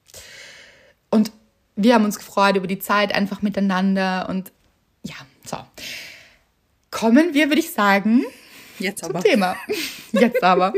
[1.11, 1.31] und
[1.77, 4.29] wir haben uns gefreut über die Zeit einfach miteinander.
[4.29, 4.53] Und
[5.03, 5.59] ja, so.
[6.91, 8.25] Kommen wir, würde ich sagen,
[8.79, 9.23] Jetzt zum aber.
[9.23, 9.57] Thema.
[10.13, 10.73] Jetzt aber.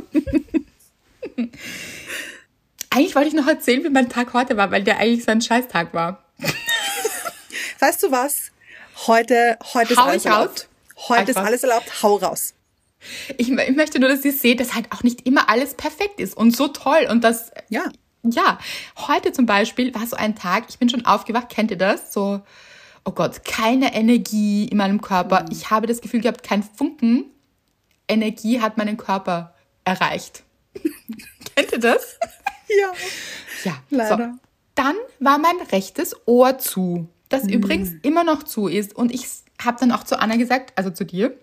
[2.91, 5.43] Eigentlich wollte ich noch erzählen, wie mein Tag heute war, weil der eigentlich so ein
[5.43, 6.25] Scheißtag war.
[7.79, 8.53] weißt du was?
[9.07, 10.69] Heute, heute ist alles erlaubt.
[11.09, 12.03] Heute ist alles erlaubt.
[12.03, 12.55] Hau raus.
[13.37, 16.37] Ich, ich, möchte nur, dass ihr seht, dass halt auch nicht immer alles perfekt ist
[16.37, 17.85] und so toll und das, ja.
[18.31, 18.59] Ja.
[18.97, 22.12] Heute zum Beispiel war so ein Tag, ich bin schon aufgewacht, kennt ihr das?
[22.12, 22.41] So,
[23.05, 25.43] oh Gott, keine Energie in meinem Körper.
[25.43, 25.49] Mhm.
[25.53, 27.27] Ich habe das Gefühl gehabt, kein Funken
[28.09, 30.43] Energie hat meinen Körper erreicht.
[31.55, 32.19] kennt ihr das?
[32.69, 32.93] Ja.
[33.65, 34.17] Ja, leider.
[34.17, 34.39] So.
[34.75, 37.51] Dann war mein rechtes Ohr zu, das mhm.
[37.51, 38.95] übrigens immer noch zu ist.
[38.95, 39.27] Und ich
[39.62, 41.37] habe dann auch zu Anna gesagt, also zu dir.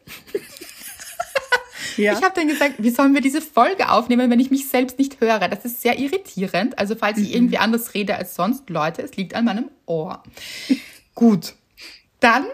[1.98, 2.14] Ja.
[2.14, 5.22] Ich habe dann gesagt, wie sollen wir diese Folge aufnehmen, wenn ich mich selbst nicht
[5.22, 5.48] höre?
[5.48, 6.78] Das ist sehr irritierend.
[6.80, 7.36] Also falls ich mhm.
[7.36, 10.24] irgendwie anders rede als sonst, Leute, es liegt an meinem Ohr.
[11.16, 11.54] Gut.
[12.20, 12.46] Dann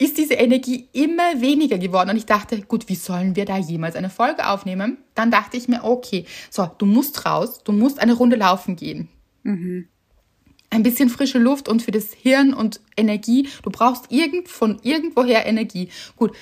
[0.00, 2.10] ist diese Energie immer weniger geworden.
[2.10, 4.96] Und ich dachte, gut, wie sollen wir da jemals eine Folge aufnehmen?
[5.14, 9.08] Dann dachte ich mir, okay, so, du musst raus, du musst eine Runde laufen gehen.
[9.42, 9.88] Mhm.
[10.70, 13.48] Ein bisschen frische Luft und für das Hirn und Energie.
[13.62, 15.90] Du brauchst irgend von irgendwoher Energie.
[16.16, 16.32] Gut,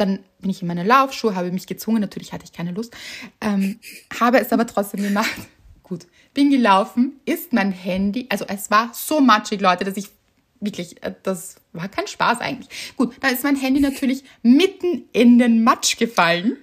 [0.00, 2.96] dann bin ich in meine Laufschuhe, habe mich gezwungen, natürlich hatte ich keine Lust,
[3.40, 3.78] ähm,
[4.18, 5.30] habe es aber trotzdem gemacht.
[5.82, 10.08] Gut, bin gelaufen, ist mein Handy, also es war so matschig, Leute, dass ich
[10.60, 12.96] wirklich, äh, das war kein Spaß eigentlich.
[12.96, 16.56] Gut, dann ist mein Handy natürlich mitten in den Matsch gefallen.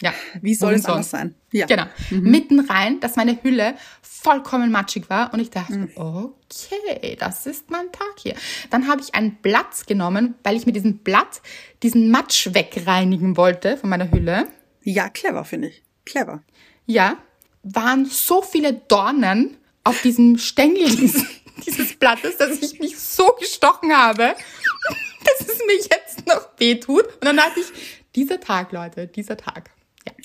[0.00, 1.34] Ja, wie soll es anders sein?
[1.50, 1.66] Ja.
[1.66, 1.84] Genau.
[2.10, 2.30] Mhm.
[2.30, 5.90] Mitten rein, dass meine Hülle vollkommen matschig war und ich dachte, mhm.
[5.96, 8.34] okay, das ist mein Tag hier.
[8.70, 11.42] Dann habe ich ein Blatt genommen, weil ich mit diesem Blatt
[11.82, 14.46] diesen Matsch wegreinigen wollte von meiner Hülle.
[14.82, 15.82] Ja, clever finde ich.
[16.04, 16.42] Clever.
[16.86, 17.18] Ja,
[17.64, 21.24] waren so viele Dornen auf diesem Stängel dieses,
[21.66, 24.34] dieses Blattes, dass ich mich so gestochen habe,
[25.24, 27.04] dass es mir jetzt noch wehtut.
[27.04, 27.66] Und dann dachte ich,
[28.14, 29.70] dieser Tag, Leute, dieser Tag.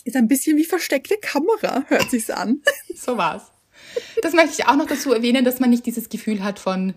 [0.04, 2.62] Ist ein bisschen wie versteckte Kamera, hört sich's an.
[2.96, 3.52] so war's.
[4.22, 6.94] Das möchte ich auch noch dazu erwähnen, dass man nicht dieses Gefühl hat von,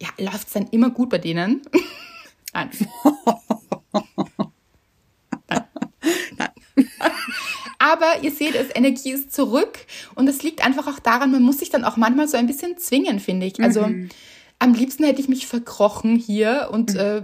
[0.00, 1.62] ja, läuft's dann immer gut bei denen?
[2.52, 2.70] Nein.
[6.36, 6.50] Nein.
[7.78, 9.78] Aber ihr seht es, Energie ist zurück
[10.14, 12.78] und es liegt einfach auch daran, man muss sich dann auch manchmal so ein bisschen
[12.78, 13.60] zwingen, finde ich.
[13.60, 14.08] Also mhm.
[14.58, 17.00] am liebsten hätte ich mich verkrochen hier und mhm.
[17.00, 17.22] äh,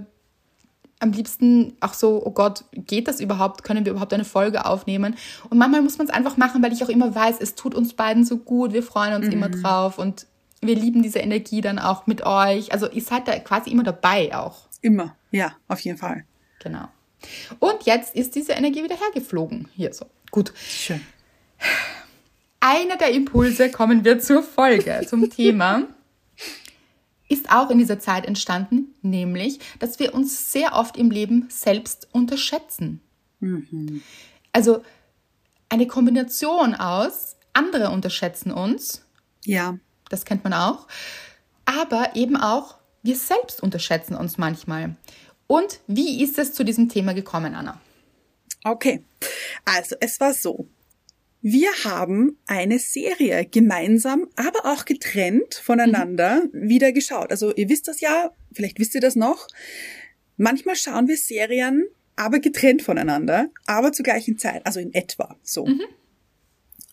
[1.03, 3.65] am liebsten auch so, oh Gott, geht das überhaupt?
[3.65, 5.17] Können wir überhaupt eine Folge aufnehmen?
[5.51, 7.95] Und manchmal muss man es einfach machen, weil ich auch immer weiß, es tut uns
[7.95, 9.33] beiden so gut, wir freuen uns mhm.
[9.33, 10.27] immer drauf und
[10.61, 12.73] wir lieben diese Energie dann auch mit euch.
[12.73, 14.69] Also ihr seid da quasi immer dabei auch.
[14.81, 16.25] Immer, ja, auf jeden Fall.
[16.63, 16.89] Genau.
[17.59, 19.69] Und jetzt ist diese Energie wieder hergeflogen.
[19.75, 20.07] Hier so.
[20.31, 20.53] Gut.
[20.57, 21.01] Schön.
[22.61, 25.83] Einer der Impulse kommen wir zur Folge, zum Thema
[27.33, 32.09] ist auch in dieser Zeit entstanden, nämlich, dass wir uns sehr oft im Leben selbst
[32.13, 33.01] unterschätzen.
[33.41, 34.03] Mhm.
[34.53, 34.83] Also
[35.69, 39.05] eine Kombination aus, andere unterschätzen uns.
[39.45, 39.79] Ja.
[40.11, 40.87] Das kennt man auch.
[41.65, 44.97] Aber eben auch, wir selbst unterschätzen uns manchmal.
[45.47, 47.81] Und wie ist es zu diesem Thema gekommen, Anna?
[48.65, 49.03] Okay,
[49.65, 50.69] also es war so.
[51.43, 56.69] Wir haben eine Serie gemeinsam, aber auch getrennt voneinander mhm.
[56.69, 57.33] wieder geschaut.
[57.33, 59.49] Also ihr wisst das ja, vielleicht wisst ihr das noch.
[60.37, 65.67] Manchmal schauen wir Serien, aber getrennt voneinander, aber zur gleichen Zeit, also in etwa so.
[65.67, 65.83] Mhm.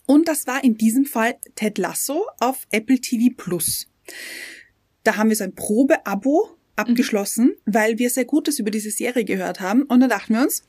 [0.06, 3.86] Und das war in diesem Fall Ted Lasso auf Apple TV Plus.
[5.04, 7.74] Da haben wir so ein Probeabo abgeschlossen, mhm.
[7.74, 9.82] weil wir sehr Gutes über diese Serie gehört haben.
[9.82, 10.64] Und dann dachten wir uns,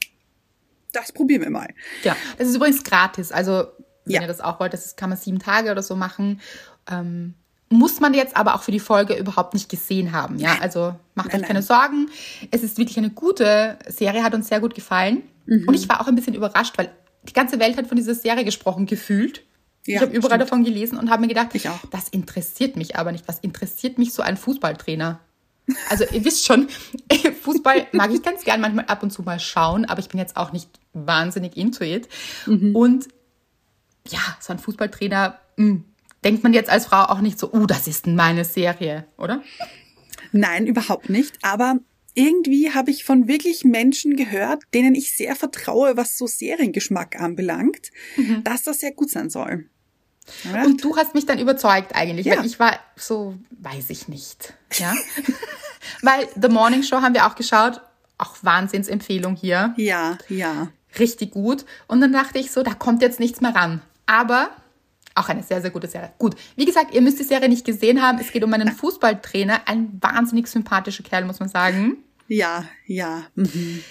[0.94, 1.70] das probieren wir mal.
[2.04, 3.32] Ja, das ist übrigens gratis.
[3.32, 3.68] Also,
[4.06, 4.22] wenn ja.
[4.22, 6.42] ihr das auch wollt, das kann man sieben Tage oder so machen.
[6.90, 7.36] Ähm,
[7.70, 10.38] muss man jetzt aber auch für die Folge überhaupt nicht gesehen haben.
[10.40, 12.10] Ja, also macht euch keine Sorgen.
[12.52, 15.24] Es ist wirklich eine gute Serie, hat uns sehr gut gefallen.
[15.46, 15.68] Mhm.
[15.68, 16.92] Und ich war auch ein bisschen überrascht, weil
[17.24, 19.44] die ganze Welt hat von dieser Serie gesprochen, gefühlt.
[19.86, 20.42] Ja, ich habe überall stimmt.
[20.42, 21.80] davon gelesen und habe mir gedacht, ich auch.
[21.92, 23.28] das interessiert mich aber nicht.
[23.28, 25.20] Was interessiert mich so ein Fußballtrainer?
[25.90, 26.68] Also ihr wisst schon,
[27.42, 30.36] Fußball mag ich ganz gern manchmal ab und zu mal schauen, aber ich bin jetzt
[30.36, 32.08] auch nicht wahnsinnig into it.
[32.46, 32.76] Mhm.
[32.76, 33.08] Und
[34.08, 35.86] ja, so ein Fußballtrainer mh, hm,
[36.24, 39.42] denkt man jetzt als Frau auch nicht so, uh, das ist meine Serie, oder?
[40.32, 41.38] Nein, überhaupt nicht.
[41.42, 41.78] Aber
[42.14, 47.90] irgendwie habe ich von wirklich Menschen gehört, denen ich sehr vertraue, was so Seriengeschmack anbelangt,
[48.18, 48.44] mhm.
[48.44, 49.70] dass das sehr gut sein soll.
[50.44, 50.64] Ja.
[50.64, 52.38] Und du hast mich dann überzeugt eigentlich, ja.
[52.38, 54.54] weil ich war so, weiß ich nicht.
[54.74, 54.94] Ja.
[56.02, 57.82] weil The Morning Show haben wir auch geschaut,
[58.18, 59.74] auch Wahnsinnsempfehlung hier.
[59.78, 60.70] Ja, ja.
[61.00, 61.66] Richtig gut.
[61.88, 63.82] Und dann dachte ich so, da kommt jetzt nichts mehr ran.
[64.06, 64.50] Aber
[65.16, 66.14] auch eine sehr, sehr gute Serie.
[66.18, 68.20] Gut, wie gesagt, ihr müsst die Serie nicht gesehen haben.
[68.20, 71.98] Es geht um einen Fußballtrainer, ein wahnsinnig sympathischer Kerl, muss man sagen.
[72.28, 73.26] Ja, ja.
[73.36, 73.84] Mhm.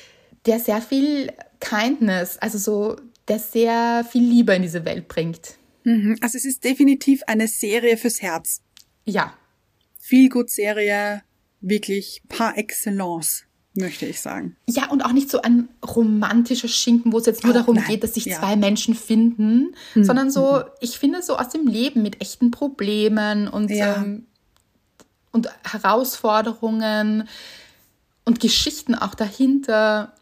[0.46, 2.96] Der sehr viel Kindness, also so,
[3.28, 5.58] der sehr viel Liebe in diese Welt bringt.
[5.84, 6.16] Mhm.
[6.22, 8.62] Also es ist definitiv eine Serie fürs Herz.
[9.04, 9.34] Ja.
[9.98, 11.22] Viel gut Serie,
[11.60, 14.56] wirklich par excellence möchte ich sagen.
[14.68, 17.84] Ja, und auch nicht so ein romantischer Schinken, wo es jetzt nur oh, darum nein.
[17.86, 18.38] geht, dass sich ja.
[18.38, 20.04] zwei Menschen finden, mhm.
[20.04, 20.64] sondern so, mhm.
[20.80, 23.96] ich finde so aus dem Leben mit echten Problemen und, ja.
[23.96, 24.26] ähm,
[25.30, 27.28] und Herausforderungen
[28.24, 30.14] und Geschichten auch dahinter,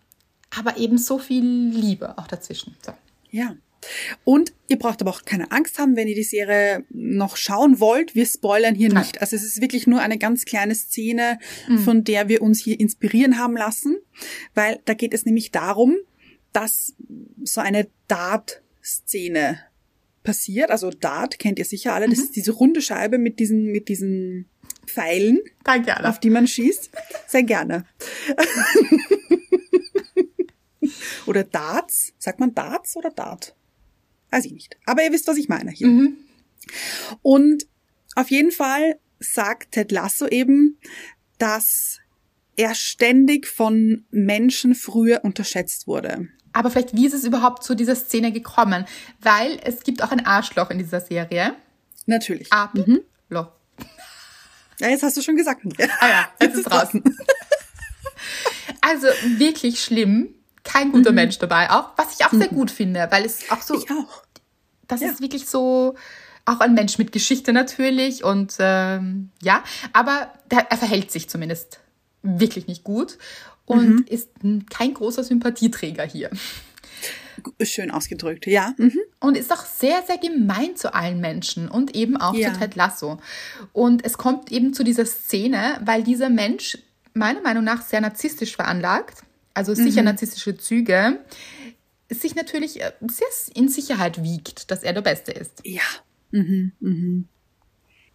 [0.57, 2.77] aber eben so viel Liebe auch dazwischen.
[2.85, 2.93] So.
[3.31, 3.55] Ja.
[4.25, 8.15] Und ihr braucht aber auch keine Angst haben, wenn ihr die Serie noch schauen wollt.
[8.15, 9.03] Wir spoilern hier Nein.
[9.03, 9.21] nicht.
[9.21, 11.39] Also es ist wirklich nur eine ganz kleine Szene,
[11.69, 11.79] mhm.
[11.79, 13.97] von der wir uns hier inspirieren haben lassen,
[14.55, 15.97] weil da geht es nämlich darum,
[16.53, 16.95] dass
[17.45, 19.61] so eine Dart-Szene
[20.23, 20.71] passiert.
[20.71, 22.09] Also Dart kennt ihr sicher alle.
[22.09, 22.25] Das mhm.
[22.25, 24.47] ist diese runde Scheibe mit diesen, mit diesen
[24.87, 26.09] Pfeilen, Danke, Anna.
[26.09, 26.91] auf die man schießt.
[27.27, 27.85] Sehr gerne.
[31.27, 32.15] oder Darts.
[32.19, 33.55] Sagt man Darts oder Dart?
[34.31, 34.77] Weiß ich nicht.
[34.87, 35.87] Aber ihr wisst, was ich meine hier.
[35.89, 36.17] Mhm.
[37.23, 37.67] Und
[38.15, 40.79] auf jeden Fall sagt Ted Lasso eben,
[41.39, 41.99] dass
[42.57, 46.29] er ständig von Menschen früher unterschätzt wurde.
[46.53, 48.85] Aber vielleicht, wie ist es überhaupt zu dieser Szene gekommen?
[49.21, 51.55] Weil es gibt auch ein Arschloch in dieser Serie.
[52.07, 52.53] Natürlich.
[52.53, 52.87] Arschloch.
[52.87, 53.01] Mhm.
[54.81, 55.63] Ja, jetzt hast du schon gesagt.
[56.01, 57.03] Ah ja, jetzt ist draußen.
[58.81, 59.07] also
[59.39, 60.35] wirklich schlimm.
[60.69, 61.17] Kein guter mhm.
[61.17, 61.71] Mensch dabei.
[61.71, 62.39] Auch, was ich auch mhm.
[62.39, 63.75] sehr gut finde, weil es auch so.
[63.75, 64.23] Ich auch.
[64.87, 65.11] Das ja.
[65.11, 65.97] ist wirklich so
[66.45, 71.81] auch ein Mensch mit Geschichte natürlich und ähm, ja, aber der, er verhält sich zumindest
[72.23, 73.19] wirklich nicht gut
[73.67, 74.05] und mhm.
[74.09, 74.31] ist
[74.71, 76.31] kein großer Sympathieträger hier.
[77.63, 78.75] Schön ausgedrückt, ja.
[78.79, 78.99] Mhm.
[79.21, 82.53] Und ist auch sehr, sehr gemein zu allen Menschen und eben auch ja.
[82.53, 83.19] zu Ted Lasso.
[83.73, 86.79] Und es kommt eben zu dieser Szene, weil dieser Mensch
[87.15, 89.23] meiner Meinung nach sehr narzisstisch veranlagt,
[89.59, 90.07] also sicher mhm.
[90.07, 91.19] narzisstische Züge,
[92.09, 95.61] sich natürlich äh, sehr in Sicherheit wiegt, dass er der Beste ist.
[95.65, 95.83] Ja.
[96.31, 96.73] Mhm.
[96.79, 97.29] Mhm.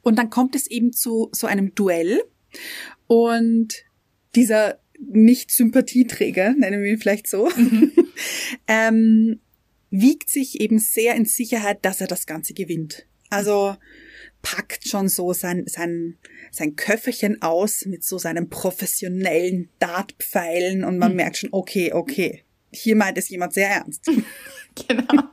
[0.02, 2.22] Und dann kommt es eben zu so einem Duell
[3.08, 3.74] und
[4.36, 7.92] dieser nicht-Sympathieträger, nennen wir ihn vielleicht so, mhm.
[8.70, 9.42] ähm,
[9.90, 13.06] wiegt sich eben sehr in Sicherheit, dass er das Ganze gewinnt.
[13.30, 13.76] Also
[14.44, 16.20] packt schon so sein, sein,
[16.52, 21.18] sein Köfferchen aus mit so seinen professionellen Dartpfeilen und man mhm.
[21.18, 24.06] merkt schon, okay, okay, hier meint es jemand sehr ernst.
[24.88, 25.24] genau.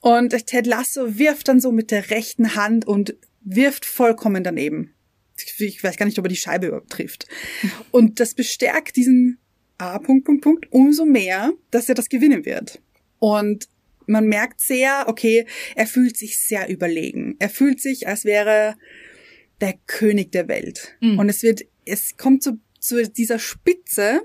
[0.00, 4.92] Und Ted Lasso wirft dann so mit der rechten Hand und wirft vollkommen daneben
[5.58, 7.26] ich weiß gar nicht, ob er die Scheibe überhaupt trifft.
[7.90, 9.38] Und das bestärkt diesen
[9.78, 12.80] A, Punkt, Punkt, Punkt, umso mehr, dass er das gewinnen wird.
[13.18, 13.68] Und
[14.06, 17.36] man merkt sehr, okay, er fühlt sich sehr überlegen.
[17.38, 18.76] Er fühlt sich, als wäre
[19.60, 20.96] der König der Welt.
[21.00, 21.18] Mhm.
[21.18, 24.22] Und es wird, es kommt zu, zu dieser Spitze,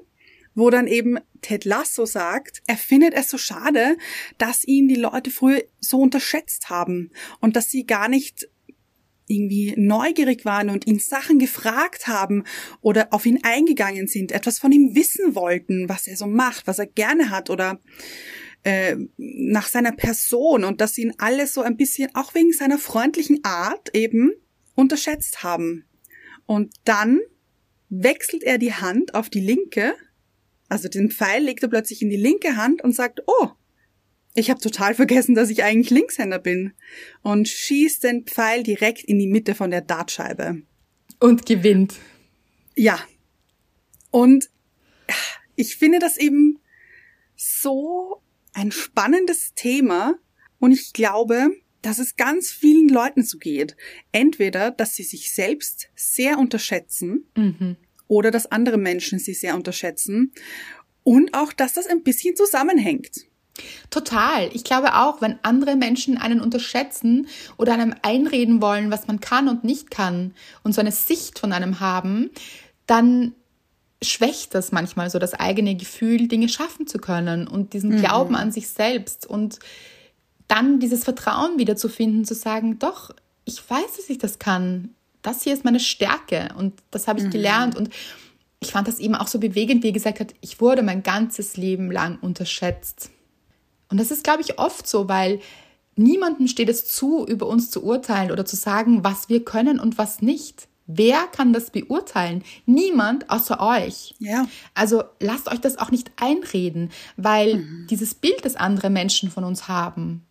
[0.54, 3.98] wo dann eben Ted Lasso sagt, er findet es so schade,
[4.38, 8.50] dass ihn die Leute früher so unterschätzt haben und dass sie gar nicht
[9.28, 12.44] irgendwie neugierig waren und ihn Sachen gefragt haben
[12.82, 16.80] oder auf ihn eingegangen sind, etwas von ihm wissen wollten, was er so macht, was
[16.80, 17.80] er gerne hat oder
[18.64, 23.44] äh, nach seiner Person und dass ihn alles so ein bisschen, auch wegen seiner freundlichen
[23.44, 24.32] Art eben,
[24.76, 25.86] unterschätzt haben.
[26.46, 27.20] Und dann
[27.90, 29.94] wechselt er die Hand auf die linke,
[30.70, 33.50] also den Pfeil legt er plötzlich in die linke Hand und sagt, oh,
[34.34, 36.74] ich habe total vergessen, dass ich eigentlich Linkshänder bin
[37.22, 40.62] und schießt den Pfeil direkt in die Mitte von der Dartscheibe.
[41.20, 41.96] Und gewinnt.
[42.76, 43.00] Ja.
[44.12, 44.50] Und
[45.56, 46.60] ich finde das eben
[47.36, 48.22] so
[48.54, 50.16] ein spannendes Thema
[50.60, 53.76] und ich glaube, dass es ganz vielen Leuten so geht.
[54.12, 57.78] Entweder, dass sie sich selbst sehr unterschätzen mhm.
[58.08, 60.32] oder dass andere Menschen sie sehr unterschätzen
[61.04, 63.26] und auch, dass das ein bisschen zusammenhängt.
[63.90, 64.50] Total.
[64.54, 69.50] Ich glaube auch, wenn andere Menschen einen unterschätzen oder einem einreden wollen, was man kann
[69.50, 70.34] und nicht kann
[70.64, 72.30] und so eine Sicht von einem haben,
[72.88, 73.34] dann
[74.04, 78.02] schwächt das manchmal so das eigene Gefühl, Dinge schaffen zu können und diesen mhm.
[78.02, 79.60] Glauben an sich selbst und
[80.48, 83.12] dann dieses Vertrauen wiederzufinden, zu sagen, doch,
[83.46, 84.90] ich weiß, dass ich das kann.
[85.22, 87.32] Das hier ist meine Stärke und das habe ich mhm.
[87.32, 87.90] gelernt und
[88.60, 91.58] ich fand das eben auch so bewegend, wie er gesagt hat, ich wurde mein ganzes
[91.58, 93.10] Leben lang unterschätzt.
[93.90, 95.40] Und das ist, glaube ich, oft so, weil
[95.96, 99.98] niemandem steht es zu, über uns zu urteilen oder zu sagen, was wir können und
[99.98, 100.68] was nicht.
[100.94, 102.44] Wer kann das beurteilen?
[102.66, 104.16] Niemand außer euch.
[104.20, 104.48] Ja.
[104.74, 107.88] Also lasst euch das auch nicht einreden, weil mhm.
[107.90, 110.26] dieses Bild, das andere Menschen von uns haben,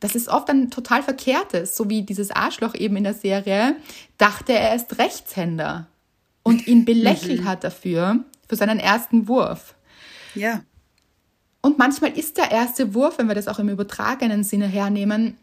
[0.00, 3.76] das ist oft ein total verkehrtes, so wie dieses Arschloch eben in der Serie
[4.18, 5.86] dachte, er ist Rechtshänder
[6.42, 7.44] und ihn belächelt mhm.
[7.44, 9.76] hat dafür, für seinen ersten Wurf.
[10.34, 10.62] Ja.
[11.60, 15.38] Und manchmal ist der erste Wurf, wenn wir das auch im übertragenen Sinne hernehmen,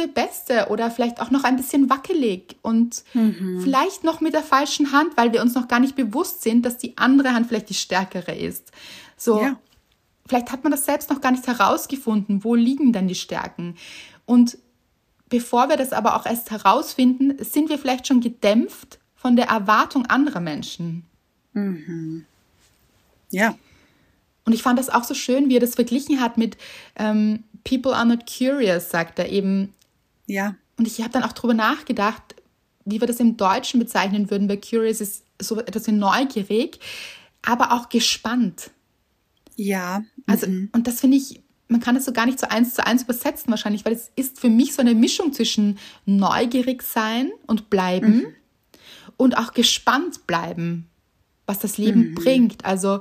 [0.00, 3.60] der beste oder vielleicht auch noch ein bisschen wackelig und mhm.
[3.62, 6.78] vielleicht noch mit der falschen Hand, weil wir uns noch gar nicht bewusst sind, dass
[6.78, 8.72] die andere Hand vielleicht die stärkere ist.
[9.16, 9.56] So, ja.
[10.26, 13.76] vielleicht hat man das selbst noch gar nicht herausgefunden, wo liegen denn die Stärken.
[14.26, 14.58] Und
[15.28, 20.06] bevor wir das aber auch erst herausfinden, sind wir vielleicht schon gedämpft von der Erwartung
[20.06, 21.04] anderer Menschen.
[21.52, 22.24] Mhm.
[23.30, 23.54] Ja,
[24.50, 26.56] und ich fand das auch so schön, wie er das verglichen hat mit
[26.96, 29.72] ähm, People are not curious, sagt er eben.
[30.30, 30.54] Ja.
[30.78, 32.36] Und ich habe dann auch darüber nachgedacht,
[32.84, 36.80] wie wir das im Deutschen bezeichnen würden, weil curious ist so etwas wie neugierig,
[37.42, 38.70] aber auch gespannt.
[39.56, 40.02] Ja.
[40.26, 40.70] Also, mhm.
[40.72, 43.50] und das finde ich, man kann es so gar nicht so eins zu eins übersetzen
[43.50, 48.26] wahrscheinlich, weil es ist für mich so eine Mischung zwischen neugierig sein und bleiben mhm.
[49.16, 50.88] und auch gespannt bleiben,
[51.46, 52.14] was das Leben mhm.
[52.14, 52.64] bringt.
[52.64, 53.00] Also,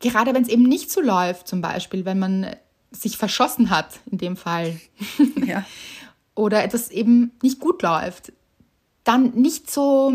[0.00, 2.56] gerade wenn es eben nicht so läuft, zum Beispiel, wenn man
[2.90, 4.80] sich verschossen hat, in dem Fall,
[5.46, 5.64] ja.
[6.34, 8.32] oder etwas eben nicht gut läuft,
[9.04, 10.12] dann nicht so,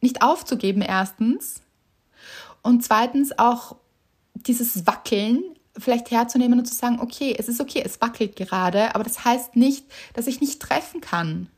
[0.00, 1.62] nicht aufzugeben, erstens.
[2.62, 3.76] Und zweitens auch
[4.34, 5.42] dieses Wackeln
[5.78, 9.56] vielleicht herzunehmen und zu sagen, okay, es ist okay, es wackelt gerade, aber das heißt
[9.56, 9.84] nicht,
[10.14, 11.48] dass ich nicht treffen kann.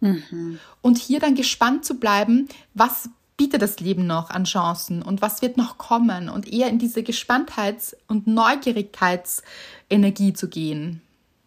[0.00, 0.58] Mhm.
[0.82, 3.08] Und hier dann gespannt zu bleiben, was
[3.42, 7.00] bietet das Leben noch an Chancen und was wird noch kommen und eher in diese
[7.00, 11.00] Gespanntheits- und Neugierigkeitsenergie zu gehen.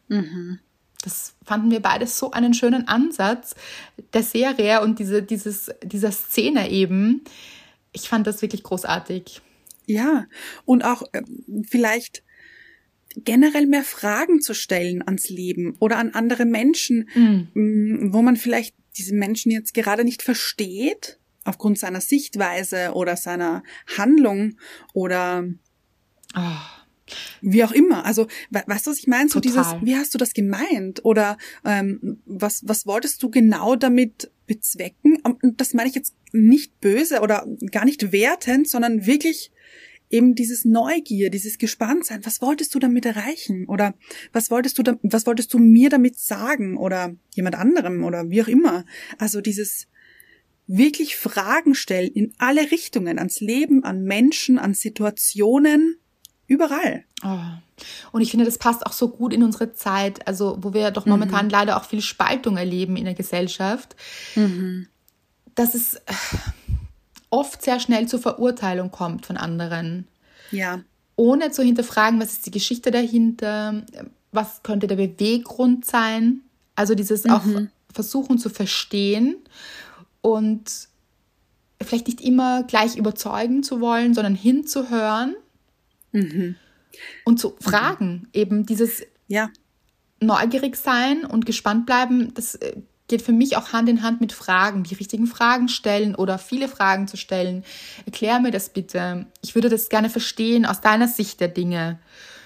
[0.09, 0.59] Mhm.
[1.01, 3.55] Das fanden wir beide so einen schönen Ansatz
[4.11, 7.23] der Serie und diese, dieses, dieser Szene eben.
[7.93, 9.39] Ich fand das wirklich großartig.
[9.85, 10.25] Ja,
[10.65, 11.21] und auch äh,
[11.65, 12.23] vielleicht
[13.15, 18.09] generell mehr Fragen zu stellen ans Leben oder an andere Menschen, mhm.
[18.11, 23.63] wo man vielleicht diese Menschen jetzt gerade nicht versteht, aufgrund seiner Sichtweise oder seiner
[23.97, 24.57] Handlung
[24.93, 25.45] oder
[26.35, 27.11] oh.
[27.41, 28.05] wie auch immer.
[28.05, 29.29] Also, weißt du, was ich meine?
[29.29, 31.05] So dieses, wie hast du das gemeint?
[31.05, 35.17] Oder ähm, was, was wolltest du genau damit bezwecken?
[35.23, 39.51] Und das meine ich jetzt nicht böse oder gar nicht wertend, sondern wirklich
[40.09, 42.25] eben dieses Neugier, dieses Gespanntsein.
[42.25, 43.65] Was wolltest du damit erreichen?
[43.67, 43.95] Oder
[44.33, 46.77] was wolltest du, da, was wolltest du mir damit sagen?
[46.77, 48.85] Oder jemand anderem oder wie auch immer.
[49.17, 49.87] Also dieses
[50.67, 55.97] wirklich Fragen stellen in alle Richtungen, ans Leben, an Menschen, an Situationen,
[56.47, 57.03] überall.
[57.23, 57.39] Oh.
[58.11, 61.05] Und ich finde, das passt auch so gut in unsere Zeit, also wo wir doch
[61.05, 61.51] momentan mhm.
[61.51, 63.95] leider auch viel Spaltung erleben in der Gesellschaft,
[64.35, 64.87] mhm.
[65.55, 65.99] dass es
[67.29, 70.07] oft sehr schnell zur Verurteilung kommt von anderen.
[70.51, 70.81] Ja.
[71.15, 73.85] Ohne zu hinterfragen, was ist die Geschichte dahinter,
[74.31, 76.41] was könnte der Beweggrund sein.
[76.75, 77.31] Also dieses mhm.
[77.31, 77.43] auch
[77.93, 79.37] versuchen zu verstehen
[80.25, 80.89] und
[81.79, 85.35] vielleicht nicht immer gleich überzeugen zu wollen, sondern hinzuhören
[86.13, 86.55] mhm.
[87.25, 88.27] und zu fragen.
[88.33, 89.51] Eben dieses ja.
[90.19, 92.75] neugierig sein und gespannt bleiben, das äh,
[93.07, 96.69] geht für mich auch Hand in Hand mit Fragen, die richtigen Fragen stellen oder viele
[96.69, 97.63] Fragen zu stellen.
[98.07, 99.27] Erklär mir das bitte.
[99.43, 101.99] Ich würde das gerne verstehen aus deiner Sicht der Dinge.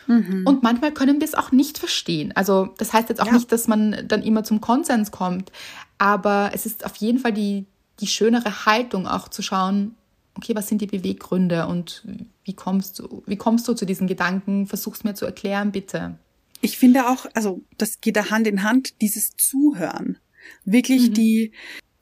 [0.08, 0.44] Mhm.
[0.46, 2.34] Und manchmal können wir es auch nicht verstehen.
[2.36, 3.34] Also das heißt jetzt auch ja.
[3.34, 5.54] nicht, dass man dann immer zum Konsens kommt,
[6.00, 7.68] aber es ist auf jeden Fall die,
[8.00, 9.96] die schönere Haltung auch zu schauen,
[10.34, 12.04] okay, was sind die Beweggründe und
[12.44, 14.66] wie kommst du, wie kommst du zu diesen Gedanken?
[14.66, 16.18] Versuch's mir zu erklären, bitte.
[16.62, 20.18] Ich finde auch, also das geht da Hand in Hand, dieses Zuhören
[20.66, 21.14] wirklich mhm.
[21.14, 21.52] die,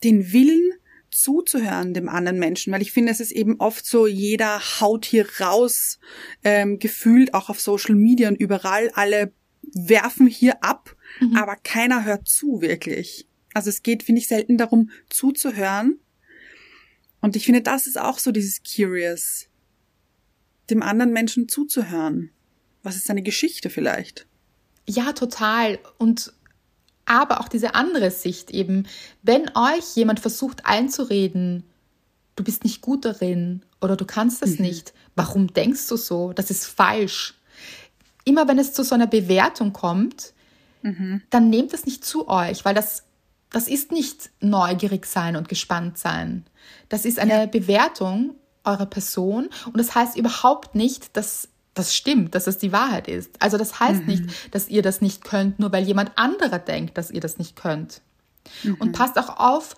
[0.03, 0.71] den Willen
[1.09, 5.27] zuzuhören dem anderen Menschen, weil ich finde, es ist eben oft so, jeder haut hier
[5.39, 5.99] raus,
[6.43, 9.31] ähm, gefühlt auch auf Social Media und überall, alle
[9.73, 11.35] werfen hier ab, mhm.
[11.35, 13.27] aber keiner hört zu wirklich.
[13.53, 15.99] Also es geht, finde ich, selten darum, zuzuhören.
[17.21, 19.47] Und ich finde, das ist auch so dieses Curious,
[20.69, 22.31] dem anderen Menschen zuzuhören.
[22.83, 24.27] Was ist seine Geschichte vielleicht?
[24.87, 25.79] Ja, total.
[25.97, 26.33] Und
[27.07, 28.85] aber auch diese andere Sicht eben,
[29.23, 31.63] wenn euch jemand versucht einzureden,
[32.35, 34.65] du bist nicht gut darin oder du kannst das mhm.
[34.65, 36.33] nicht, warum denkst du so?
[36.33, 37.35] Das ist falsch.
[38.25, 40.33] Immer wenn es zu so einer Bewertung kommt,
[40.81, 41.21] mhm.
[41.29, 43.03] dann nehmt es nicht zu euch, weil das,
[43.51, 46.45] das ist nicht neugierig sein und gespannt sein.
[46.89, 47.45] Das ist eine ja.
[47.45, 53.07] Bewertung eurer Person und das heißt überhaupt nicht, dass das stimmt, dass es die Wahrheit
[53.07, 53.41] ist.
[53.41, 54.07] Also das heißt mhm.
[54.07, 57.55] nicht, dass ihr das nicht könnt, nur weil jemand anderer denkt, dass ihr das nicht
[57.55, 58.01] könnt.
[58.63, 58.75] Mhm.
[58.75, 59.75] Und passt auch auf,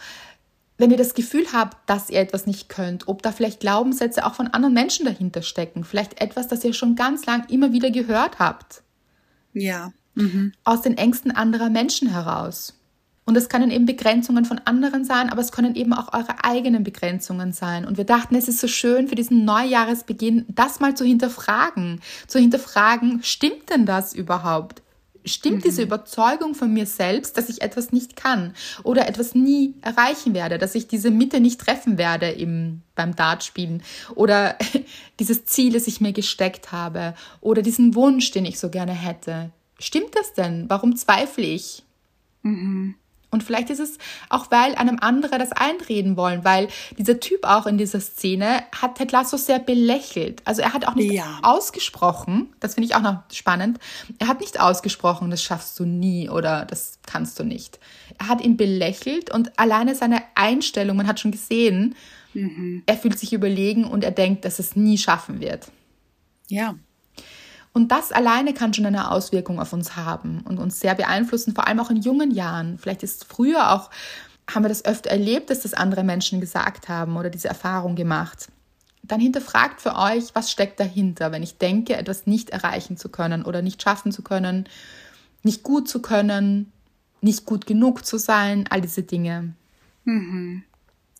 [0.78, 4.34] wenn ihr das Gefühl habt, dass ihr etwas nicht könnt, ob da vielleicht Glaubenssätze auch
[4.34, 5.84] von anderen Menschen dahinter stecken.
[5.84, 8.82] Vielleicht etwas, das ihr schon ganz lang immer wieder gehört habt.
[9.53, 9.91] Ja.
[10.15, 10.53] Mhm.
[10.63, 12.78] Aus den Ängsten anderer Menschen heraus.
[13.30, 16.84] Und es können eben Begrenzungen von anderen sein, aber es können eben auch eure eigenen
[16.84, 17.86] Begrenzungen sein.
[17.86, 22.01] Und wir dachten, es ist so schön für diesen Neujahresbeginn, das mal zu hinterfragen.
[22.25, 24.82] Zu hinterfragen, stimmt denn das überhaupt?
[25.25, 25.61] Stimmt mhm.
[25.61, 30.57] diese Überzeugung von mir selbst, dass ich etwas nicht kann oder etwas nie erreichen werde,
[30.57, 33.84] dass ich diese Mitte nicht treffen werde im, beim Dartspielen
[34.15, 34.57] oder
[35.19, 39.51] dieses Ziel, das ich mir gesteckt habe oder diesen Wunsch, den ich so gerne hätte?
[39.77, 40.65] Stimmt das denn?
[40.67, 41.84] Warum zweifle ich?
[42.41, 42.95] Mhm.
[43.32, 43.97] Und vielleicht ist es
[44.30, 46.67] auch, weil einem andere das einreden wollen, weil
[46.97, 50.41] dieser Typ auch in dieser Szene hat Ted Lasso sehr belächelt.
[50.45, 51.39] Also er hat auch nicht ja.
[51.43, 53.80] ausgesprochen, das finde ich auch noch spannend,
[54.17, 57.80] er hat nicht ausgesprochen, das schaffst du nie oder das kannst du nicht.
[58.17, 61.95] Er hat ihn belächelt und alleine seine Einstellung, man hat schon gesehen,
[62.34, 62.82] mhm.
[62.88, 65.71] er fühlt sich überlegen und er denkt, dass es nie schaffen wird.
[66.47, 66.75] Ja,
[67.74, 71.67] und das alleine kann schon eine Auswirkung auf uns haben und uns sehr beeinflussen, vor
[71.67, 72.78] allem auch in jungen Jahren.
[72.78, 73.89] Vielleicht ist früher auch,
[74.49, 78.47] haben wir das öfter erlebt, dass das andere Menschen gesagt haben oder diese Erfahrung gemacht.
[79.03, 83.43] Dann hinterfragt für euch, was steckt dahinter, wenn ich denke, etwas nicht erreichen zu können
[83.43, 84.67] oder nicht schaffen zu können,
[85.43, 86.72] nicht gut zu können,
[87.22, 89.53] nicht gut genug zu sein, all diese Dinge.
[90.05, 90.63] Mhm.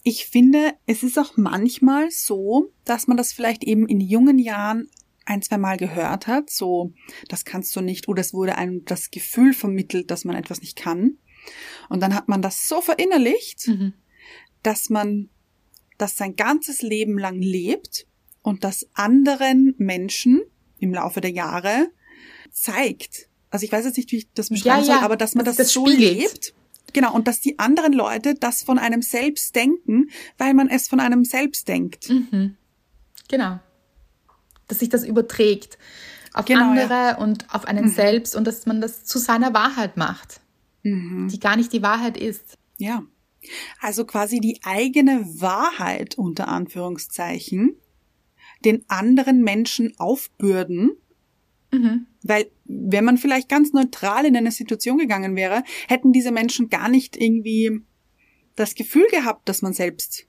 [0.04, 4.88] Ich finde, es ist auch manchmal so, dass man das vielleicht eben in jungen Jahren
[5.30, 6.91] ein, zwei Mal gehört hat, so,
[7.27, 10.75] das kannst du nicht, oder es wurde einem das Gefühl vermittelt, dass man etwas nicht
[10.75, 11.17] kann.
[11.88, 13.93] Und dann hat man das so verinnerlicht, mhm.
[14.63, 15.30] dass man
[15.97, 18.07] das sein ganzes Leben lang lebt
[18.41, 20.41] und das anderen Menschen
[20.80, 21.91] im Laufe der Jahre
[22.51, 23.30] zeigt.
[23.51, 24.95] Also ich weiß jetzt nicht, wie ich das beschreiben ja, ja.
[24.95, 26.17] soll, aber dass man das, das so spiegelt.
[26.17, 26.53] lebt.
[26.93, 30.09] Genau, und dass die anderen Leute das von einem selbst denken,
[30.39, 32.09] weil man es von einem selbst denkt.
[32.09, 32.55] Mhm.
[33.27, 33.59] Genau.
[34.70, 35.78] Dass sich das überträgt
[36.34, 37.17] auf genau, andere ja.
[37.17, 37.89] und auf einen mhm.
[37.89, 40.41] selbst und dass man das zu seiner Wahrheit macht,
[40.84, 41.28] mhm.
[41.32, 42.57] die gar nicht die Wahrheit ist.
[42.78, 43.03] Ja.
[43.80, 47.76] Also quasi die eigene Wahrheit unter Anführungszeichen
[48.65, 50.91] den anderen Menschen aufbürden,
[51.72, 52.07] mhm.
[52.24, 56.89] weil wenn man vielleicht ganz neutral in eine Situation gegangen wäre, hätten diese Menschen gar
[56.89, 57.82] nicht irgendwie
[58.55, 60.28] das Gefühl gehabt, dass man selbst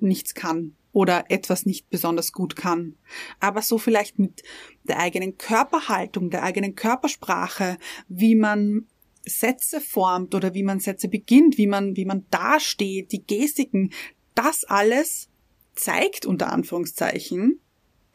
[0.00, 2.96] nichts kann oder etwas nicht besonders gut kann.
[3.38, 4.42] Aber so vielleicht mit
[4.84, 7.78] der eigenen Körperhaltung, der eigenen Körpersprache,
[8.08, 8.86] wie man
[9.26, 13.92] Sätze formt oder wie man Sätze beginnt, wie man, wie man dasteht, die Gestiken,
[14.34, 15.28] das alles
[15.74, 17.60] zeigt unter Anführungszeichen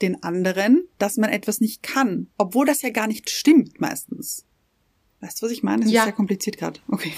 [0.02, 4.46] den anderen, dass man etwas nicht kann, obwohl das ja gar nicht stimmt meistens.
[5.22, 5.86] Weißt du, was ich meine?
[5.86, 6.02] Es ja.
[6.02, 6.80] ist sehr kompliziert gerade.
[6.88, 7.14] Okay.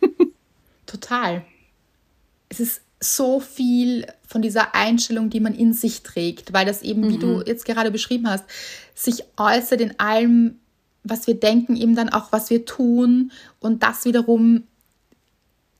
[0.86, 1.44] Total.
[2.48, 7.02] Es ist so viel von dieser Einstellung, die man in sich trägt, weil das eben,
[7.02, 7.08] mhm.
[7.10, 7.42] wie du mhm.
[7.46, 8.44] jetzt gerade beschrieben hast,
[8.94, 10.60] sich äußert in allem,
[11.02, 14.64] was wir denken, eben dann auch, was wir tun und das wiederum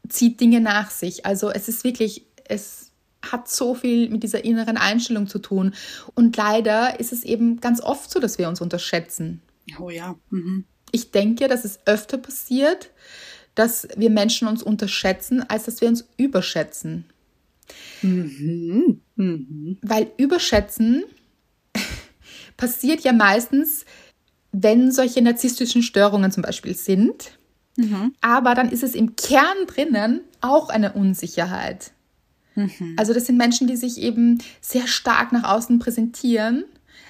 [0.08, 1.24] zieht Dinge nach sich.
[1.24, 2.90] Also es ist wirklich, es
[3.22, 5.74] hat so viel mit dieser inneren Einstellung zu tun.
[6.14, 9.40] Und leider ist es eben ganz oft so, dass wir uns unterschätzen.
[9.78, 10.16] Oh ja.
[10.30, 10.64] Mhm.
[10.90, 12.90] Ich denke, dass es öfter passiert,
[13.54, 17.04] dass wir Menschen uns unterschätzen, als dass wir uns überschätzen.
[18.02, 19.00] Mhm.
[19.16, 19.78] Mhm.
[19.82, 21.04] Weil überschätzen
[22.56, 23.84] passiert ja meistens,
[24.52, 27.38] wenn solche narzisstischen Störungen zum Beispiel sind.
[27.76, 28.14] Mhm.
[28.20, 31.92] Aber dann ist es im Kern drinnen auch eine Unsicherheit.
[32.54, 32.96] Mhm.
[32.96, 36.64] Also das sind Menschen, die sich eben sehr stark nach außen präsentieren,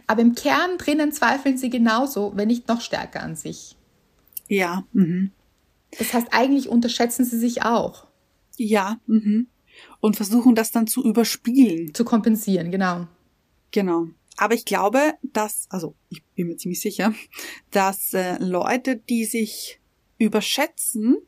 [0.06, 3.76] aber im Kern drinnen zweifeln sie genauso, wenn nicht noch stärker an sich.
[4.48, 4.84] Ja.
[4.92, 5.32] Mhm.
[5.98, 8.06] Das heißt, eigentlich unterschätzen sie sich auch.
[8.56, 8.98] Ja.
[9.06, 9.48] Mhm.
[10.00, 11.94] Und versuchen das dann zu überspielen.
[11.94, 13.06] Zu kompensieren, genau.
[13.70, 14.08] Genau.
[14.36, 17.14] Aber ich glaube, dass, also ich bin mir ziemlich sicher,
[17.70, 19.80] dass äh, Leute, die sich
[20.18, 21.18] überschätzen,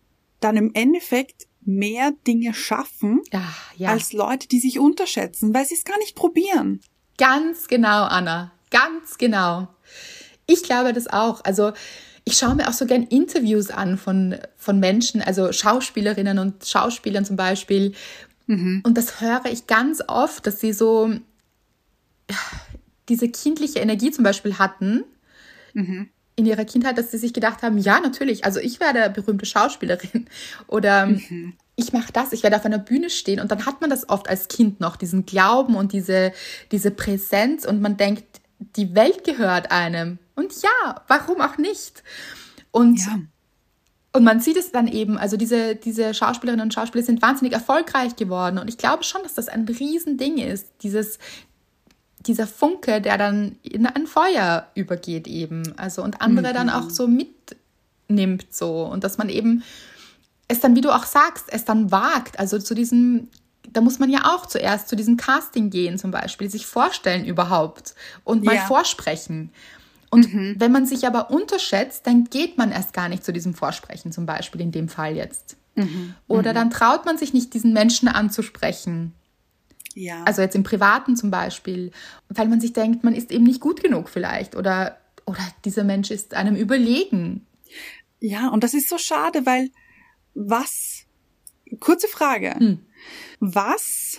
[0.41, 3.91] dann im Endeffekt mehr Dinge schaffen Ach, ja.
[3.91, 6.81] als Leute, die sich unterschätzen, weil sie es gar nicht probieren.
[7.17, 8.53] Ganz genau, Anna.
[8.71, 9.69] Ganz genau.
[10.47, 11.43] Ich glaube das auch.
[11.45, 11.73] Also
[12.25, 17.25] ich schaue mir auch so gern Interviews an von, von Menschen, also Schauspielerinnen und Schauspielern
[17.25, 17.95] zum Beispiel.
[18.47, 18.83] Mhm.
[18.85, 21.15] Und das höre ich ganz oft, dass sie so
[23.09, 25.05] diese kindliche Energie zum Beispiel hatten.
[25.73, 29.47] Mhm in ihrer Kindheit, dass sie sich gedacht haben, ja, natürlich, also ich werde berühmte
[29.47, 30.27] Schauspielerin
[30.67, 31.55] oder mhm.
[31.77, 34.29] ich mache das, ich werde auf einer Bühne stehen und dann hat man das oft
[34.29, 36.33] als Kind noch, diesen Glauben und diese,
[36.73, 38.25] diese Präsenz und man denkt,
[38.59, 40.19] die Welt gehört einem.
[40.37, 42.03] Und ja, warum auch nicht?
[42.71, 43.19] Und ja.
[44.17, 48.15] Und man sieht es dann eben, also diese, diese Schauspielerinnen und Schauspieler sind wahnsinnig erfolgreich
[48.15, 48.59] geworden.
[48.59, 51.19] Und ich glaube schon, dass das ein Riesending ist, dieses,
[52.21, 55.75] dieser Funke, der dann in ein Feuer übergeht eben.
[55.77, 56.55] Also und andere mhm.
[56.55, 58.85] dann auch so mitnimmt so.
[58.85, 59.65] Und dass man eben
[60.47, 62.39] es dann, wie du auch sagst, es dann wagt.
[62.39, 63.27] Also zu diesem,
[63.69, 67.97] da muss man ja auch zuerst zu diesem Casting gehen zum Beispiel, sich vorstellen überhaupt
[68.23, 68.67] und mal ja.
[68.67, 69.51] vorsprechen.
[70.15, 70.55] Und mhm.
[70.59, 74.27] wenn man sich aber unterschätzt, dann geht man erst gar nicht zu diesem Vorsprechen zum
[74.27, 75.57] Beispiel in dem Fall jetzt.
[75.75, 76.15] Mhm.
[76.29, 76.55] Oder mhm.
[76.55, 79.13] dann traut man sich nicht, diesen Menschen anzusprechen
[79.95, 80.25] ja.
[80.25, 81.93] Also jetzt im Privaten zum Beispiel,
[82.29, 86.11] weil man sich denkt, man ist eben nicht gut genug vielleicht oder, oder dieser Mensch
[86.11, 87.47] ist einem überlegen.
[88.21, 89.71] Ja, und das ist so schade, weil
[90.35, 91.05] was,
[91.79, 92.81] kurze Frage, hm.
[93.39, 94.19] was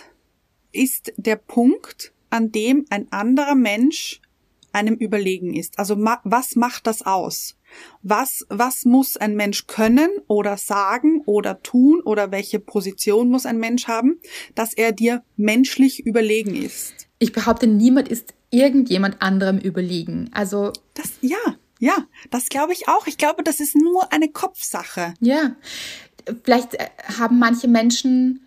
[0.72, 4.20] ist der Punkt, an dem ein anderer Mensch
[4.76, 5.78] einem überlegen ist?
[5.78, 7.56] Also was macht das aus?
[8.02, 13.58] Was, was muss ein Mensch können oder sagen oder tun oder welche Position muss ein
[13.58, 14.20] Mensch haben,
[14.54, 17.08] dass er dir menschlich überlegen ist?
[17.18, 20.30] Ich behaupte, niemand ist irgendjemand anderem überlegen.
[20.32, 20.72] Also.
[20.94, 23.06] Das, ja, ja, das glaube ich auch.
[23.06, 25.14] Ich glaube, das ist nur eine Kopfsache.
[25.20, 25.56] Ja.
[26.44, 28.46] Vielleicht äh, haben manche Menschen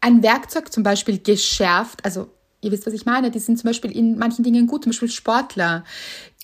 [0.00, 2.04] ein Werkzeug zum Beispiel geschärft.
[2.04, 2.30] Also,
[2.62, 3.30] ihr wisst, was ich meine.
[3.30, 5.84] Die sind zum Beispiel in manchen Dingen gut, zum Beispiel Sportler.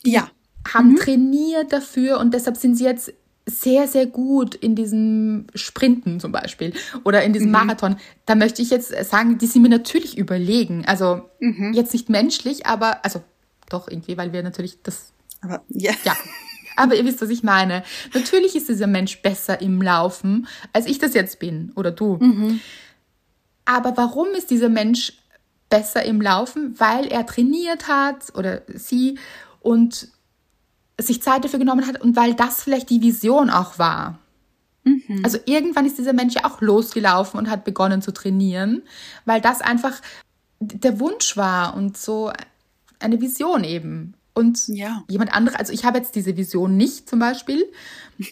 [0.05, 0.29] Ja
[0.75, 0.97] haben mhm.
[0.97, 3.13] trainiert dafür und deshalb sind sie jetzt
[3.47, 7.53] sehr, sehr gut in diesem Sprinten zum Beispiel oder in diesem mhm.
[7.53, 7.97] Marathon.
[8.27, 10.85] Da möchte ich jetzt sagen, die sind mir natürlich überlegen.
[10.87, 11.73] Also mhm.
[11.73, 13.23] jetzt nicht menschlich, aber also
[13.71, 15.13] doch irgendwie, weil wir natürlich das.
[15.41, 15.93] Aber ja.
[16.05, 16.15] Ja.
[16.77, 17.83] Aber ihr wisst, was ich meine.
[18.15, 22.19] Natürlich ist dieser Mensch besser im Laufen, als ich das jetzt bin oder du.
[22.19, 22.61] Mhm.
[23.65, 25.15] Aber warum ist dieser Mensch
[25.69, 26.75] besser im Laufen?
[26.79, 29.19] Weil er trainiert hat oder sie
[29.61, 30.09] und
[31.01, 34.19] sich Zeit dafür genommen hat und weil das vielleicht die Vision auch war.
[35.23, 38.83] Also irgendwann ist dieser Mensch ja auch losgelaufen und hat begonnen zu trainieren,
[39.27, 40.01] weil das einfach
[40.61, 42.33] der Wunsch war und so
[42.99, 44.15] eine Vision eben.
[44.35, 45.03] Und Ja.
[45.09, 47.67] jemand anderes, also ich habe jetzt diese Vision nicht zum Beispiel.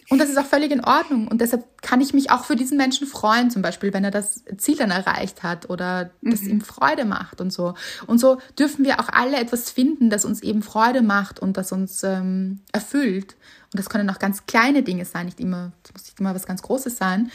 [0.09, 1.27] Und das ist auch völlig in Ordnung.
[1.27, 4.43] Und deshalb kann ich mich auch für diesen Menschen freuen, zum Beispiel, wenn er das
[4.57, 7.73] Ziel dann erreicht hat oder das ihm Freude macht und so.
[8.05, 11.71] Und so dürfen wir auch alle etwas finden, das uns eben Freude macht und das
[11.71, 13.35] uns ähm, erfüllt.
[13.71, 16.45] Und das können auch ganz kleine Dinge sein, nicht immer, das muss nicht immer was
[16.45, 17.31] ganz Großes sein.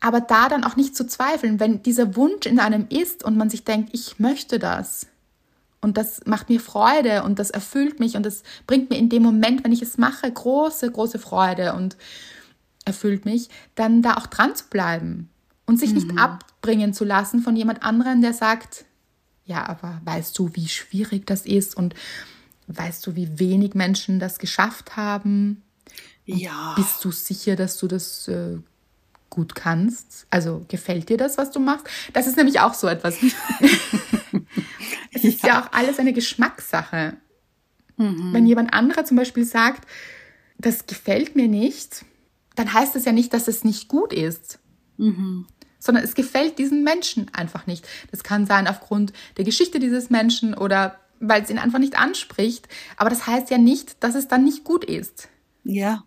[0.00, 3.50] Aber da dann auch nicht zu zweifeln, wenn dieser Wunsch in einem ist und man
[3.50, 5.06] sich denkt, ich möchte das,
[5.80, 9.22] und das macht mir Freude und das erfüllt mich und das bringt mir in dem
[9.22, 11.96] Moment, wenn ich es mache, große, große Freude und
[12.84, 15.30] erfüllt mich, dann da auch dran zu bleiben
[15.66, 18.84] und sich nicht abbringen zu lassen von jemand anderem, der sagt,
[19.44, 21.94] ja, aber weißt du, wie schwierig das ist und
[22.66, 25.62] weißt du, wie wenig Menschen das geschafft haben?
[26.24, 26.74] Ja.
[26.76, 28.58] Bist du sicher, dass du das äh,
[29.28, 30.26] gut kannst?
[30.30, 31.86] Also gefällt dir das, was du machst?
[32.12, 33.16] Das ist nämlich auch so etwas.
[35.24, 35.62] es ist ja.
[35.62, 37.16] auch alles eine Geschmackssache.
[38.32, 39.86] Wenn jemand anderer zum Beispiel sagt,
[40.56, 42.04] das gefällt mir nicht,
[42.54, 44.58] dann heißt das ja nicht, dass es nicht gut ist.
[45.78, 47.86] Sondern es gefällt diesen Menschen einfach nicht.
[48.10, 52.68] Das kann sein aufgrund der Geschichte dieses Menschen oder weil es ihn einfach nicht anspricht.
[52.96, 55.28] Aber das heißt ja nicht, dass es dann nicht gut ist.
[55.64, 56.04] Ja.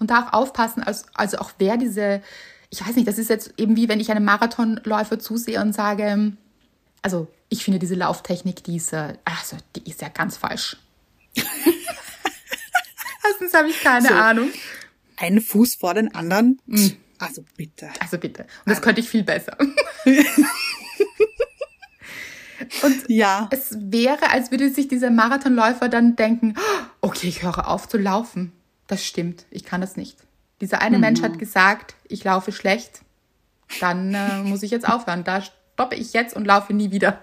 [0.00, 2.22] Und da auch aufpassen, also, also auch wer diese,
[2.70, 6.32] ich weiß nicht, das ist jetzt eben wie wenn ich einem Marathonläufer zusehe und sage,
[7.02, 10.76] also ich finde diese Lauftechnik, die ist, äh, also die ist ja ganz falsch.
[13.24, 14.14] Erstens habe ich keine So.
[14.14, 14.50] Ahnung.
[15.16, 16.60] Ein Fuß vor den anderen.
[17.18, 17.90] Also bitte.
[18.00, 18.42] Also bitte.
[18.64, 19.56] Und das könnte ich viel besser.
[22.82, 23.48] und Ja.
[23.52, 26.54] es wäre, als würde sich dieser Marathonläufer dann denken,
[27.00, 28.52] "Oh, okay, ich höre auf zu laufen.
[28.86, 30.18] Das stimmt, ich kann das nicht.
[30.60, 33.00] Dieser eine Mensch hat gesagt, ich laufe schlecht.
[33.80, 35.24] Dann äh, muss ich jetzt aufhören.
[35.24, 35.42] Da
[35.74, 37.20] stoppe ich jetzt und laufe nie wieder.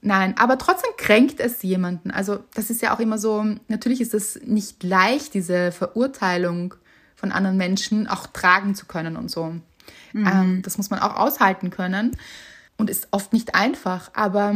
[0.00, 2.10] Nein, aber trotzdem kränkt es jemanden.
[2.10, 6.74] Also das ist ja auch immer so, natürlich ist es nicht leicht, diese Verurteilung
[7.14, 9.54] von anderen Menschen auch tragen zu können und so.
[10.14, 12.16] Ähm, das muss man auch aushalten können
[12.76, 14.10] und ist oft nicht einfach.
[14.14, 14.54] Aber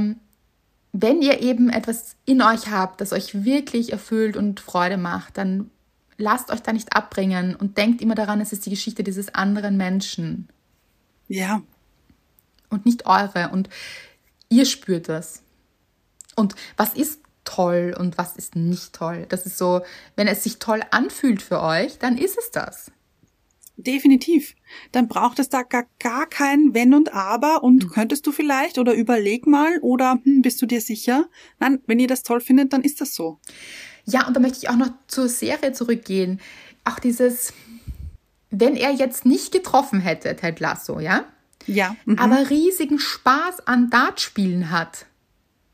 [0.92, 5.70] wenn ihr eben etwas in euch habt, das euch wirklich erfüllt und Freude macht, dann
[6.16, 9.76] lasst euch da nicht abbringen und denkt immer daran, es ist die Geschichte dieses anderen
[9.76, 10.48] Menschen
[11.28, 11.62] Ja.
[12.70, 13.50] Und nicht eure.
[13.52, 13.68] Und
[14.48, 15.42] ihr spürt das.
[16.36, 19.26] Und was ist toll und was ist nicht toll?
[19.28, 19.82] Das ist so,
[20.16, 22.90] wenn es sich toll anfühlt für euch, dann ist es das.
[23.76, 24.56] Definitiv.
[24.92, 28.92] Dann braucht es da gar, gar kein Wenn und Aber und könntest du vielleicht oder
[28.92, 31.26] überleg mal oder hm, bist du dir sicher?
[31.58, 33.38] Nein, wenn ihr das toll findet, dann ist das so.
[34.04, 36.40] Ja, und da möchte ich auch noch zur Serie zurückgehen.
[36.84, 37.54] Auch dieses,
[38.50, 41.24] wenn er jetzt nicht getroffen hätte, Ted Lasso, ja,
[41.66, 41.96] Ja.
[42.04, 42.18] Mhm.
[42.18, 45.06] aber riesigen Spaß an Dartspielen hat,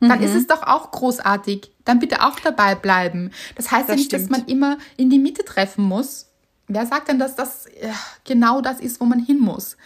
[0.00, 1.70] dann ist es doch auch großartig.
[1.84, 3.30] Dann bitte auch dabei bleiben.
[3.54, 4.38] Das heißt ja Das nicht, dass stimmt.
[4.38, 6.26] man immer in die Mitte treffen muss.
[6.68, 7.88] Wer sagt denn, dass das äh,
[8.24, 9.76] genau das ist, wo man hin muss?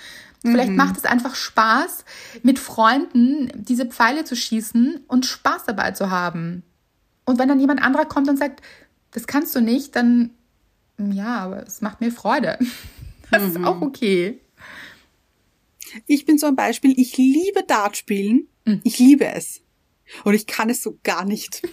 [0.42, 2.06] Vielleicht macht es einfach Spaß,
[2.42, 6.62] mit Freunden diese Pfeile zu schießen und Spaß dabei zu haben.
[7.26, 8.62] Und wenn dann jemand anderer kommt und sagt,
[9.10, 10.30] das kannst du nicht, dann
[10.98, 12.58] ja, aber es macht mir Freude.
[13.30, 14.40] Das ist auch okay.
[16.06, 18.48] Ich bin so ein Beispiel, ich liebe Dartspielen.
[18.64, 18.80] Mhm.
[18.84, 19.62] Ich liebe es.
[20.24, 21.62] Und ich kann es so gar nicht.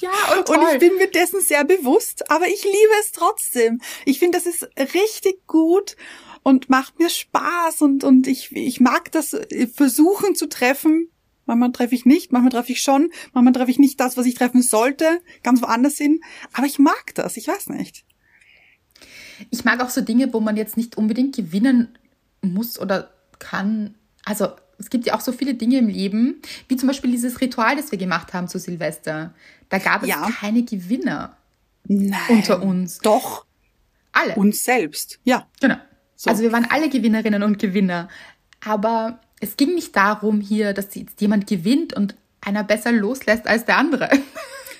[0.00, 0.56] Ja, und toll.
[0.56, 3.80] Und ich bin mir dessen sehr bewusst, aber ich liebe es trotzdem.
[4.06, 5.96] Ich finde, das ist richtig gut
[6.42, 11.10] und macht mir Spaß und, und ich, ich mag das äh, versuchen zu treffen.
[11.46, 14.34] Manchmal treffe ich nicht, manchmal treffe ich schon, manchmal treffe ich nicht das, was ich
[14.34, 16.20] treffen sollte, ganz woanders hin.
[16.52, 18.04] Aber ich mag das, ich weiß nicht.
[19.50, 21.98] Ich mag auch so Dinge, wo man jetzt nicht unbedingt gewinnen
[22.42, 23.94] muss oder kann.
[24.24, 27.76] Also es gibt ja auch so viele Dinge im Leben, wie zum Beispiel dieses Ritual,
[27.76, 29.34] das wir gemacht haben zu Silvester.
[29.68, 30.28] Da gab es Ja.
[30.40, 31.36] keine Gewinner
[31.84, 32.18] Nein.
[32.28, 32.98] unter uns.
[32.98, 33.44] Doch,
[34.12, 34.34] Alle.
[34.36, 35.20] uns selbst.
[35.24, 35.46] Ja.
[35.60, 35.76] Genau.
[36.16, 36.30] So.
[36.30, 38.08] Also wir waren alle Gewinnerinnen und Gewinner.
[38.64, 43.64] Aber es ging nicht darum hier, dass jetzt jemand gewinnt und einer besser loslässt als
[43.64, 44.08] der andere.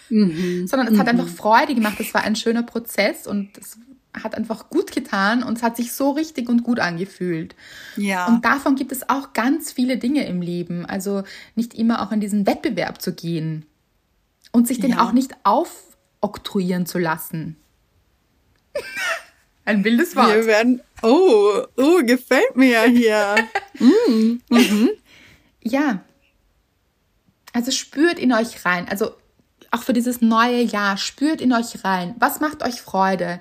[0.08, 0.66] Mhm.
[0.66, 1.98] Sondern es hat einfach Freude gemacht.
[2.00, 3.78] Es war ein schöner Prozess und es
[4.14, 7.54] hat einfach gut getan und es hat sich so richtig und gut angefühlt.
[7.96, 8.26] Ja.
[8.26, 10.84] Und davon gibt es auch ganz viele Dinge im Leben.
[10.86, 11.22] Also
[11.54, 13.66] nicht immer auch in diesen Wettbewerb zu gehen
[14.52, 15.04] und sich den Ja.
[15.04, 17.56] auch nicht aufoktroyieren zu lassen.
[19.64, 20.28] Ein wildes Wort.
[20.34, 23.34] Wir werden, oh, oh, gefällt mir ja hier.
[25.62, 26.00] Ja.
[27.52, 28.88] Also spürt in euch rein.
[28.88, 29.14] Also
[29.70, 32.14] auch für dieses neue Jahr, spürt in euch rein.
[32.18, 33.40] Was macht euch Freude?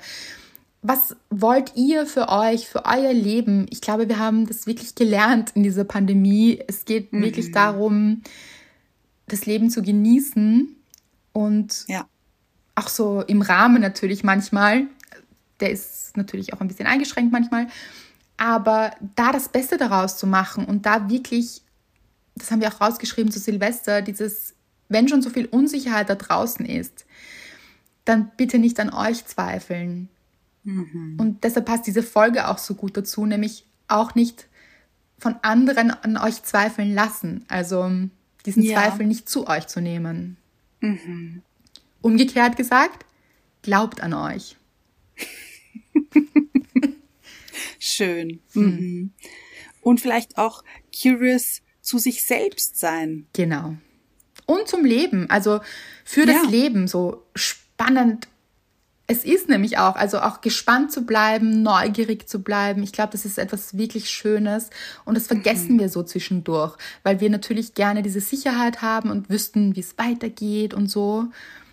[0.81, 3.65] Was wollt ihr für euch, für euer Leben?
[3.69, 6.63] Ich glaube, wir haben das wirklich gelernt in dieser Pandemie.
[6.67, 8.21] Es geht wirklich darum,
[9.27, 10.75] das Leben zu genießen
[11.33, 12.07] und Ja.
[12.75, 14.87] auch so im Rahmen natürlich manchmal.
[15.59, 17.67] Der ist natürlich auch ein bisschen eingeschränkt manchmal.
[18.37, 21.61] Aber da das Beste daraus zu machen und da wirklich,
[22.35, 24.55] das haben wir auch rausgeschrieben zu Silvester, dieses,
[24.87, 27.05] wenn schon so viel Unsicherheit da draußen ist,
[28.05, 30.07] dann bitte nicht an euch zweifeln.
[31.17, 34.47] Und deshalb passt diese Folge auch so gut dazu, nämlich auch nicht
[35.17, 37.45] von anderen an euch zweifeln lassen.
[37.47, 37.89] Also
[38.45, 38.81] diesen Ja.
[38.81, 40.37] Zweifel nicht zu euch zu nehmen.
[42.01, 43.05] Umgekehrt gesagt,
[43.61, 44.55] glaubt an euch.
[47.79, 48.39] Schön.
[48.53, 49.11] Mhm.
[49.81, 50.63] Und vielleicht auch
[51.01, 53.27] curious zu sich selbst sein.
[53.33, 53.75] Genau.
[54.45, 55.61] Und zum Leben, also
[56.03, 56.49] für das Ja.
[56.49, 58.27] Leben so spannend.
[59.11, 62.83] Es ist nämlich auch, also auch gespannt zu bleiben, neugierig zu bleiben.
[62.83, 64.69] Ich glaube, das ist etwas wirklich Schönes
[65.03, 69.75] und das vergessen wir so zwischendurch, weil wir natürlich gerne diese Sicherheit haben und wüssten,
[69.75, 71.25] wie es weitergeht und so.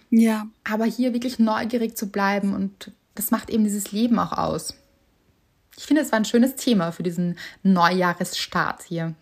[0.08, 0.46] Ja.
[0.64, 4.72] Aber hier wirklich neugierig zu bleiben und das macht eben dieses Leben auch aus.
[5.76, 9.14] Ich finde, es war ein schönes Thema für diesen Neujahresstart hier.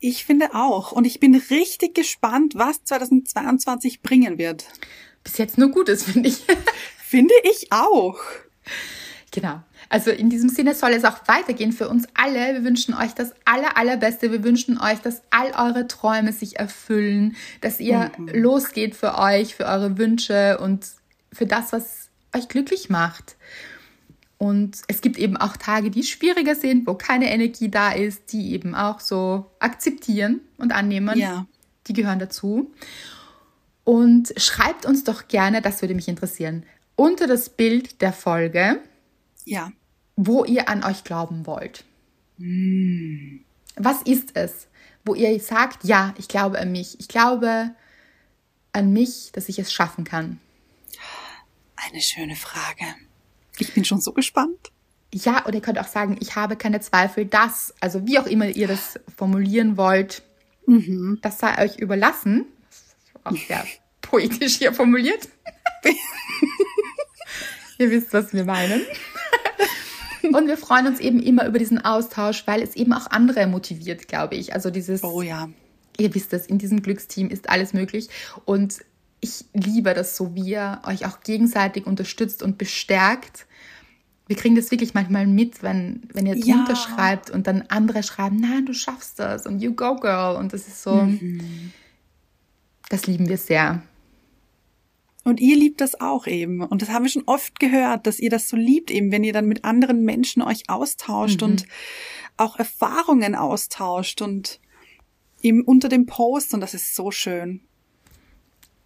[0.00, 0.92] Ich finde auch.
[0.92, 4.64] Und ich bin richtig gespannt, was 2022 bringen wird.
[5.22, 6.44] Bis jetzt nur Gutes, finde ich.
[7.12, 8.18] Finde ich auch.
[9.32, 9.62] Genau.
[9.90, 12.54] Also in diesem Sinne soll es auch weitergehen für uns alle.
[12.54, 14.32] Wir wünschen euch das aller, allerbeste.
[14.32, 19.66] Wir wünschen euch, dass all eure Träume sich erfüllen, dass ihr losgeht für euch, für
[19.66, 20.86] eure Wünsche und
[21.30, 23.36] für das, was euch glücklich macht.
[24.38, 28.52] Und es gibt eben auch Tage, die schwieriger sind, wo keine Energie da ist, die
[28.54, 31.18] eben auch so akzeptieren und annehmen.
[31.18, 31.44] Ja.
[31.88, 32.72] Die gehören dazu.
[33.84, 36.64] Und schreibt uns doch gerne, das würde mich interessieren,
[37.02, 38.80] unter das Bild der Folge,
[39.44, 39.72] Ja.
[40.14, 41.84] wo ihr an euch glauben wollt.
[43.76, 44.68] Was ist es,
[45.04, 47.00] wo ihr sagt, ja, ich glaube an mich.
[47.00, 47.74] Ich glaube
[48.72, 50.38] an mich, dass ich es schaffen kann.
[51.74, 52.84] Eine schöne Frage.
[53.58, 54.70] Ich bin schon so gespannt.
[55.12, 58.46] Ja, oder ihr könnt auch sagen, ich habe keine Zweifel, dass, also wie auch immer
[58.46, 60.22] ihr das formulieren wollt,
[61.20, 62.46] das sei euch überlassen.
[62.70, 63.66] Das ist auch sehr
[64.00, 65.28] poetisch hier formuliert.
[67.82, 68.80] ihr wisst, was wir meinen.
[70.32, 74.08] Und wir freuen uns eben immer über diesen Austausch, weil es eben auch andere motiviert,
[74.08, 74.54] glaube ich.
[74.54, 75.48] Also dieses, Oh ja.
[75.98, 78.08] ihr wisst es, in diesem Glücksteam ist alles möglich.
[78.44, 78.78] Und
[79.20, 83.46] ich liebe das so, wie ihr euch auch gegenseitig unterstützt und bestärkt.
[84.28, 86.54] Wir kriegen das wirklich manchmal mit, wenn, wenn ihr Ja.
[86.56, 90.36] drunter schreibt und dann andere schreiben, nein, du schaffst das und you go girl.
[90.36, 91.08] Und das ist so,
[92.88, 93.82] das lieben wir sehr.
[95.24, 96.62] Und ihr liebt das auch eben.
[96.62, 99.32] Und das haben wir schon oft gehört, dass ihr das so liebt, eben wenn ihr
[99.32, 101.66] dann mit anderen Menschen euch austauscht und
[102.36, 104.60] auch Erfahrungen austauscht und
[105.40, 106.54] eben unter dem Post.
[106.54, 107.60] Und das ist so schön.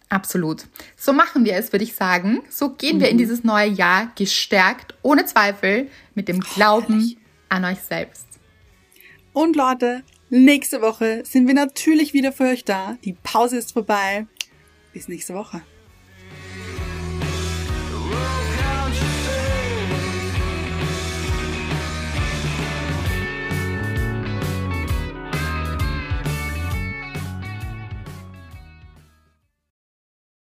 [0.09, 0.67] Absolut.
[0.95, 2.41] So machen wir es, würde ich sagen.
[2.49, 7.17] So gehen wir in dieses neue Jahr gestärkt, ohne Zweifel, mit dem Glauben herrlich.
[7.49, 8.25] an euch selbst.
[9.33, 12.97] Und Leute, nächste Woche sind wir natürlich wieder für euch da.
[13.03, 14.27] Die Pause ist vorbei.
[14.93, 15.61] Bis nächste Woche.